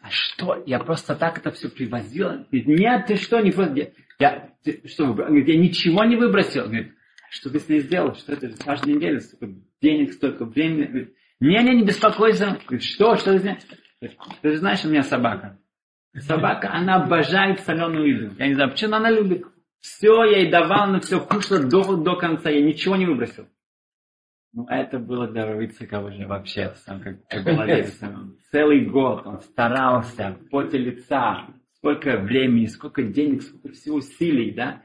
А 0.00 0.10
что? 0.10 0.62
Я 0.66 0.78
просто 0.78 1.14
так 1.14 1.38
это 1.38 1.50
все 1.50 1.68
привозил? 1.68 2.28
Говорит, 2.28 2.66
нет, 2.66 3.06
ты 3.06 3.16
что, 3.16 3.40
не 3.40 3.50
просто... 3.50 3.92
Я, 4.18 4.54
ты, 4.62 4.86
что, 4.86 5.12
говорит, 5.12 5.48
я 5.48 5.58
ничего 5.58 6.04
не 6.04 6.16
выбросил. 6.16 6.64
Говорит, 6.64 6.94
что 7.30 7.50
ты 7.50 7.58
с 7.58 7.68
ней 7.68 7.80
сделал? 7.80 8.14
Что 8.14 8.34
это 8.34 8.52
каждую 8.62 8.96
неделю? 8.96 9.20
Столько 9.20 9.54
денег, 9.80 10.12
столько 10.12 10.44
времени. 10.44 10.84
Говорит, 10.84 11.16
не-не, 11.42 11.74
не 11.74 11.84
беспокойся. 11.84 12.58
Что, 12.78 13.16
что 13.16 13.32
ты 13.32 13.38
знаешь? 13.40 13.62
Ты 14.42 14.50
же 14.50 14.58
знаешь, 14.58 14.84
у 14.84 14.88
меня 14.88 15.02
собака. 15.02 15.58
Собака, 16.14 16.72
она 16.72 17.02
обожает 17.02 17.60
соленую 17.60 18.24
еду. 18.24 18.34
Я 18.38 18.48
не 18.48 18.54
знаю, 18.54 18.70
почему 18.70 18.94
она 18.94 19.10
любит. 19.10 19.44
Все 19.80 20.24
я 20.24 20.38
ей 20.42 20.50
давал, 20.50 20.84
она 20.84 21.00
все 21.00 21.20
кушала 21.20 21.60
до, 21.60 21.96
до 21.96 22.16
конца, 22.16 22.48
я 22.50 22.62
ничего 22.62 22.94
не 22.96 23.06
выбросил. 23.06 23.48
Ну, 24.52 24.66
это 24.68 24.98
было 24.98 25.26
для 25.26 25.46
Равицика 25.46 26.00
уже 26.00 26.26
вообще, 26.26 26.74
сам 26.84 27.00
как, 27.00 27.26
как 27.26 27.44
молодец. 27.44 27.98
Целый 28.52 28.84
год 28.84 29.26
он 29.26 29.40
старался, 29.40 30.38
поте 30.50 30.78
лица, 30.78 31.48
сколько 31.76 32.18
времени, 32.18 32.66
сколько 32.66 33.02
денег, 33.02 33.42
сколько 33.42 33.70
всего 33.70 33.96
усилий, 33.96 34.52
да? 34.52 34.82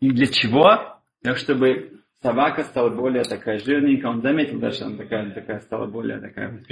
И 0.00 0.10
для 0.10 0.26
чего? 0.26 1.00
Для 1.22 1.36
чтобы 1.36 1.99
собака 2.22 2.64
стала 2.64 2.90
более 2.90 3.24
такая 3.24 3.58
жирненькая, 3.58 4.10
он 4.10 4.22
заметил, 4.22 4.58
да, 4.58 4.70
что 4.70 4.86
она 4.86 4.96
такая, 4.96 5.32
такая 5.32 5.60
стала 5.60 5.86
более 5.86 6.20
такая 6.20 6.62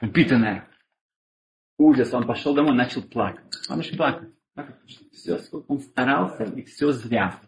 упитанная. 0.00 0.68
Ужас, 1.78 2.12
он 2.12 2.26
пошел 2.26 2.54
домой, 2.54 2.74
начал 2.74 3.02
плакать. 3.02 3.54
Он 3.68 3.78
начал 3.78 3.96
плакать. 3.96 4.34
Все, 5.12 5.38
сколько 5.38 5.70
он 5.70 5.80
старался, 5.80 6.44
и 6.44 6.62
все 6.64 6.90
зря. 6.90 7.40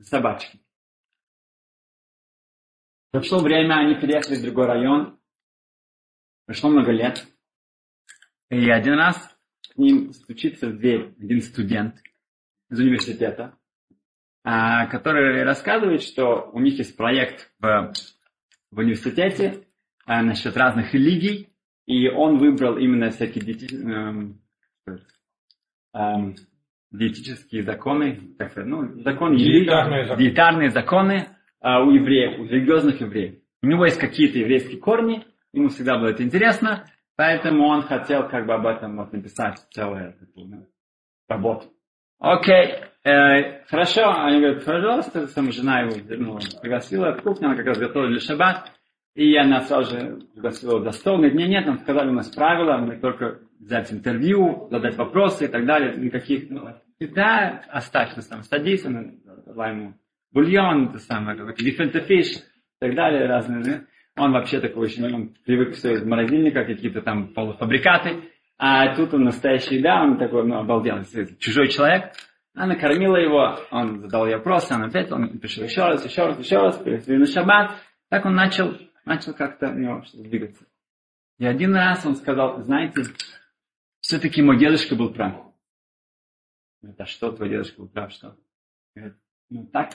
Собачки. 0.00 0.60
Прошло 3.12 3.38
время, 3.38 3.76
они 3.76 3.94
переехали 3.94 4.36
в 4.36 4.42
другой 4.42 4.66
район. 4.66 5.20
Прошло 6.46 6.70
много 6.70 6.90
лет. 6.90 7.24
И 8.50 8.68
один 8.68 8.94
раз 8.94 9.16
к 9.72 9.78
ним 9.78 10.12
стучится 10.12 10.68
в 10.68 10.78
дверь 10.78 11.14
один 11.20 11.40
студент 11.40 12.02
из 12.70 12.80
университета. 12.80 13.56
А, 14.46 14.86
который 14.86 15.42
рассказывает, 15.42 16.02
что 16.02 16.50
у 16.52 16.60
них 16.60 16.76
есть 16.76 16.98
проект 16.98 17.50
в, 17.60 17.92
в 18.70 18.78
университете 18.78 19.64
а, 20.04 20.22
насчет 20.22 20.54
разных 20.54 20.92
религий, 20.92 21.48
и 21.86 22.08
он 22.08 22.36
выбрал 22.36 22.76
именно 22.76 23.08
всякие 23.08 23.42
диети, 23.42 23.74
эм, 23.74 24.40
эм, 25.94 26.34
диетические 26.90 27.62
законы, 27.62 28.34
так 28.36 28.50
сказать, 28.50 28.68
ну, 28.68 29.00
законы 29.00 29.38
диетарные, 29.38 30.04
законы. 30.04 30.22
диетарные 30.22 30.70
законы 30.70 31.28
а, 31.60 31.82
у 31.82 31.90
евреев, 31.90 32.40
у 32.40 32.44
религиозных 32.44 33.00
евреев. 33.00 33.36
У 33.62 33.66
него 33.66 33.86
есть 33.86 33.98
какие-то 33.98 34.38
еврейские 34.38 34.78
корни, 34.78 35.24
ему 35.54 35.68
всегда 35.68 35.96
было 35.96 36.08
это 36.08 36.22
интересно, 36.22 36.84
поэтому 37.16 37.66
он 37.66 37.80
хотел 37.80 38.28
как 38.28 38.44
бы 38.44 38.52
об 38.52 38.66
этом 38.66 38.98
вот, 38.98 39.10
написать 39.10 39.58
целую 39.70 40.12
такую, 40.18 40.66
работу. 41.28 41.68
Окей, 42.18 42.74
э, 43.04 43.64
хорошо, 43.68 44.10
они 44.22 44.40
говорят, 44.40 44.64
пожалуйста, 44.64 45.26
сама 45.28 45.52
жена 45.52 45.80
его 45.80 45.92
ну, 46.16 46.38
пригласила 46.60 47.12
в 47.12 47.22
кухню, 47.22 47.48
она 47.48 47.56
как 47.56 47.66
раз 47.66 47.78
готовила 47.78 48.18
шаббат, 48.20 48.72
и 49.14 49.36
она 49.36 49.60
сразу 49.62 49.96
же 49.96 50.18
пригласила 50.34 50.82
за 50.82 50.90
стол, 50.90 51.18
говорит, 51.18 51.36
нет, 51.36 51.48
нет, 51.48 51.66
нам 51.66 51.78
сказали, 51.78 52.08
у 52.08 52.14
нас 52.14 52.28
правила, 52.34 52.78
мы 52.78 52.96
только 52.96 53.38
взять 53.60 53.92
интервью, 53.92 54.68
задать 54.70 54.96
вопросы 54.96 55.44
и 55.44 55.48
так 55.48 55.64
далее, 55.66 55.96
никаких, 55.96 56.50
ну, 56.50 56.68
и 56.98 57.06
да, 57.06 57.62
оставь 57.70 58.16
нас 58.16 58.26
там, 58.26 58.42
садись, 58.42 58.84
она 58.84 59.04
дала 59.46 59.68
ему 59.68 59.94
бульон, 60.32 60.88
это 60.88 60.98
самое, 60.98 61.38
different 61.38 61.92
fish, 62.08 62.32
и 62.34 62.80
так 62.80 62.94
далее, 62.94 63.26
разные, 63.26 63.86
он 64.16 64.32
вообще 64.32 64.60
такой 64.60 64.84
очень, 64.84 65.04
он 65.12 65.34
привык 65.44 65.74
все 65.74 65.94
из 65.94 66.04
морозильника, 66.04 66.64
какие-то 66.64 67.02
там 67.02 67.28
полуфабрикаты, 67.34 68.30
а 68.58 68.94
тут 68.94 69.14
он 69.14 69.24
настоящий, 69.24 69.80
да, 69.80 70.02
он 70.02 70.16
такой, 70.18 70.46
ну, 70.46 70.58
обалденный, 70.58 71.04
чужой 71.38 71.68
человек. 71.68 72.12
Она 72.54 72.76
кормила 72.76 73.16
его, 73.16 73.58
он 73.70 74.00
задал 74.00 74.26
ей 74.26 74.36
вопрос, 74.36 74.70
она 74.70 74.86
ответила, 74.86 75.16
он 75.16 75.38
пришел 75.38 75.64
еще 75.64 75.80
раз, 75.82 76.04
еще 76.04 76.26
раз, 76.26 76.38
еще 76.38 76.58
раз, 76.58 76.78
перевели 76.78 77.18
на 77.18 77.26
шаббат. 77.26 77.72
Так 78.08 78.24
он 78.24 78.34
начал, 78.34 78.76
начал 79.04 79.34
как-то 79.34 79.70
у 79.70 79.74
него 79.74 80.02
что-то 80.04 80.22
двигаться. 80.22 80.64
И 81.38 81.46
один 81.46 81.74
раз 81.74 82.06
он 82.06 82.14
сказал, 82.14 82.62
знаете, 82.62 83.02
все-таки 84.00 84.40
мой 84.40 84.56
дедушка 84.58 84.94
был 84.94 85.12
прав. 85.12 85.52
Говорит, 86.80 87.00
а 87.00 87.06
что 87.06 87.32
твой 87.32 87.48
дедушка 87.48 87.80
был 87.80 87.88
прав, 87.88 88.12
что? 88.12 88.36
Говорит, 88.94 89.16
ну 89.50 89.66
так, 89.66 89.94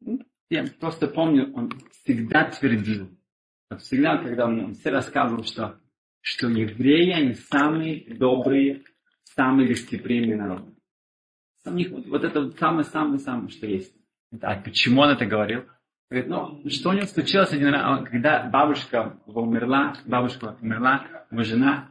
ну, 0.00 0.20
я 0.50 0.64
просто 0.78 1.08
помню, 1.08 1.54
он 1.54 1.70
всегда 2.02 2.50
твердил, 2.50 3.08
всегда, 3.78 4.18
когда 4.18 4.44
он, 4.44 4.60
он 4.60 4.74
все 4.74 4.90
рассказывал, 4.90 5.44
что 5.44 5.80
что 6.24 6.48
евреи, 6.48 7.10
они 7.10 7.34
самые 7.34 8.14
добрые, 8.14 8.82
самые 9.24 9.68
гостеприимные 9.68 10.36
народ. 10.36 10.73
У 11.66 11.70
них 11.70 11.90
вот, 11.90 12.06
вот 12.06 12.24
это 12.24 12.50
самое-самое-самое, 12.52 13.48
что 13.48 13.66
есть. 13.66 13.94
А 14.42 14.56
почему 14.56 15.02
он 15.02 15.10
это 15.10 15.26
говорил? 15.26 15.64
Говорит, 16.10 16.28
ну, 16.28 16.68
что 16.68 16.90
у 16.90 16.92
него 16.92 17.06
случилось 17.06 17.52
один 17.52 17.68
раз, 17.68 18.04
когда 18.08 18.48
бабушка 18.48 19.18
его 19.26 19.42
умерла, 19.42 19.96
бабушка 20.06 20.56
умерла, 20.60 21.06
его 21.30 21.42
жена, 21.42 21.90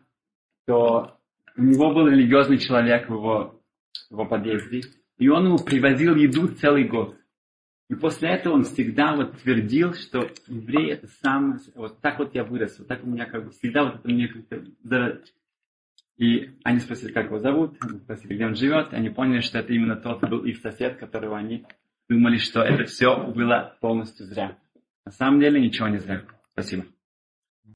то 0.66 1.18
у 1.58 1.62
него 1.62 1.94
был 1.94 2.08
религиозный 2.08 2.58
человек 2.58 3.10
в 3.10 3.14
его, 3.14 3.60
в 4.10 4.14
его 4.14 4.26
подъезде, 4.26 4.82
И 5.18 5.28
он 5.28 5.46
ему 5.46 5.58
привозил 5.58 6.16
еду 6.16 6.48
целый 6.48 6.86
год. 6.86 7.18
И 7.90 7.96
после 7.96 8.30
этого 8.30 8.54
он 8.54 8.64
всегда 8.64 9.16
вот 9.16 9.38
твердил, 9.42 9.94
что 9.94 10.30
еврей 10.48 10.94
это 10.94 11.08
самое, 11.22 11.60
вот 11.76 12.00
так 12.02 12.18
вот 12.20 12.34
я 12.34 12.44
вырос, 12.44 12.80
вот 12.80 12.88
так 12.88 13.04
у 13.04 13.08
меня 13.08 13.26
как 13.26 13.46
бы 13.46 13.52
всегда 13.52 13.84
вот 13.84 13.96
это 13.96 14.08
мне 14.08 14.28
как-то... 14.28 14.64
И 16.18 16.58
они 16.64 16.80
спросили, 16.80 17.12
как 17.12 17.26
его 17.26 17.40
зовут, 17.40 17.78
спросили, 18.04 18.36
где 18.36 18.46
он 18.46 18.56
живет, 18.56 18.94
они 18.94 19.10
поняли, 19.10 19.42
что 19.42 19.60
это 19.60 19.74
именно 19.74 19.96
тот 19.96 20.22
был 20.22 20.46
их 20.46 20.60
сосед, 20.60 20.98
которого 20.98 21.38
они 21.38 21.66
думали, 22.08 22.38
что 22.38 22.62
это 22.62 22.86
все 22.86 23.32
было 23.32 23.78
полностью 23.82 24.26
зря. 24.26 24.58
На 25.06 25.12
самом 25.12 25.40
деле 25.40 25.60
ничего 25.60 25.88
не 25.88 25.98
зря. 25.98 26.24
Спасибо. 26.54 26.86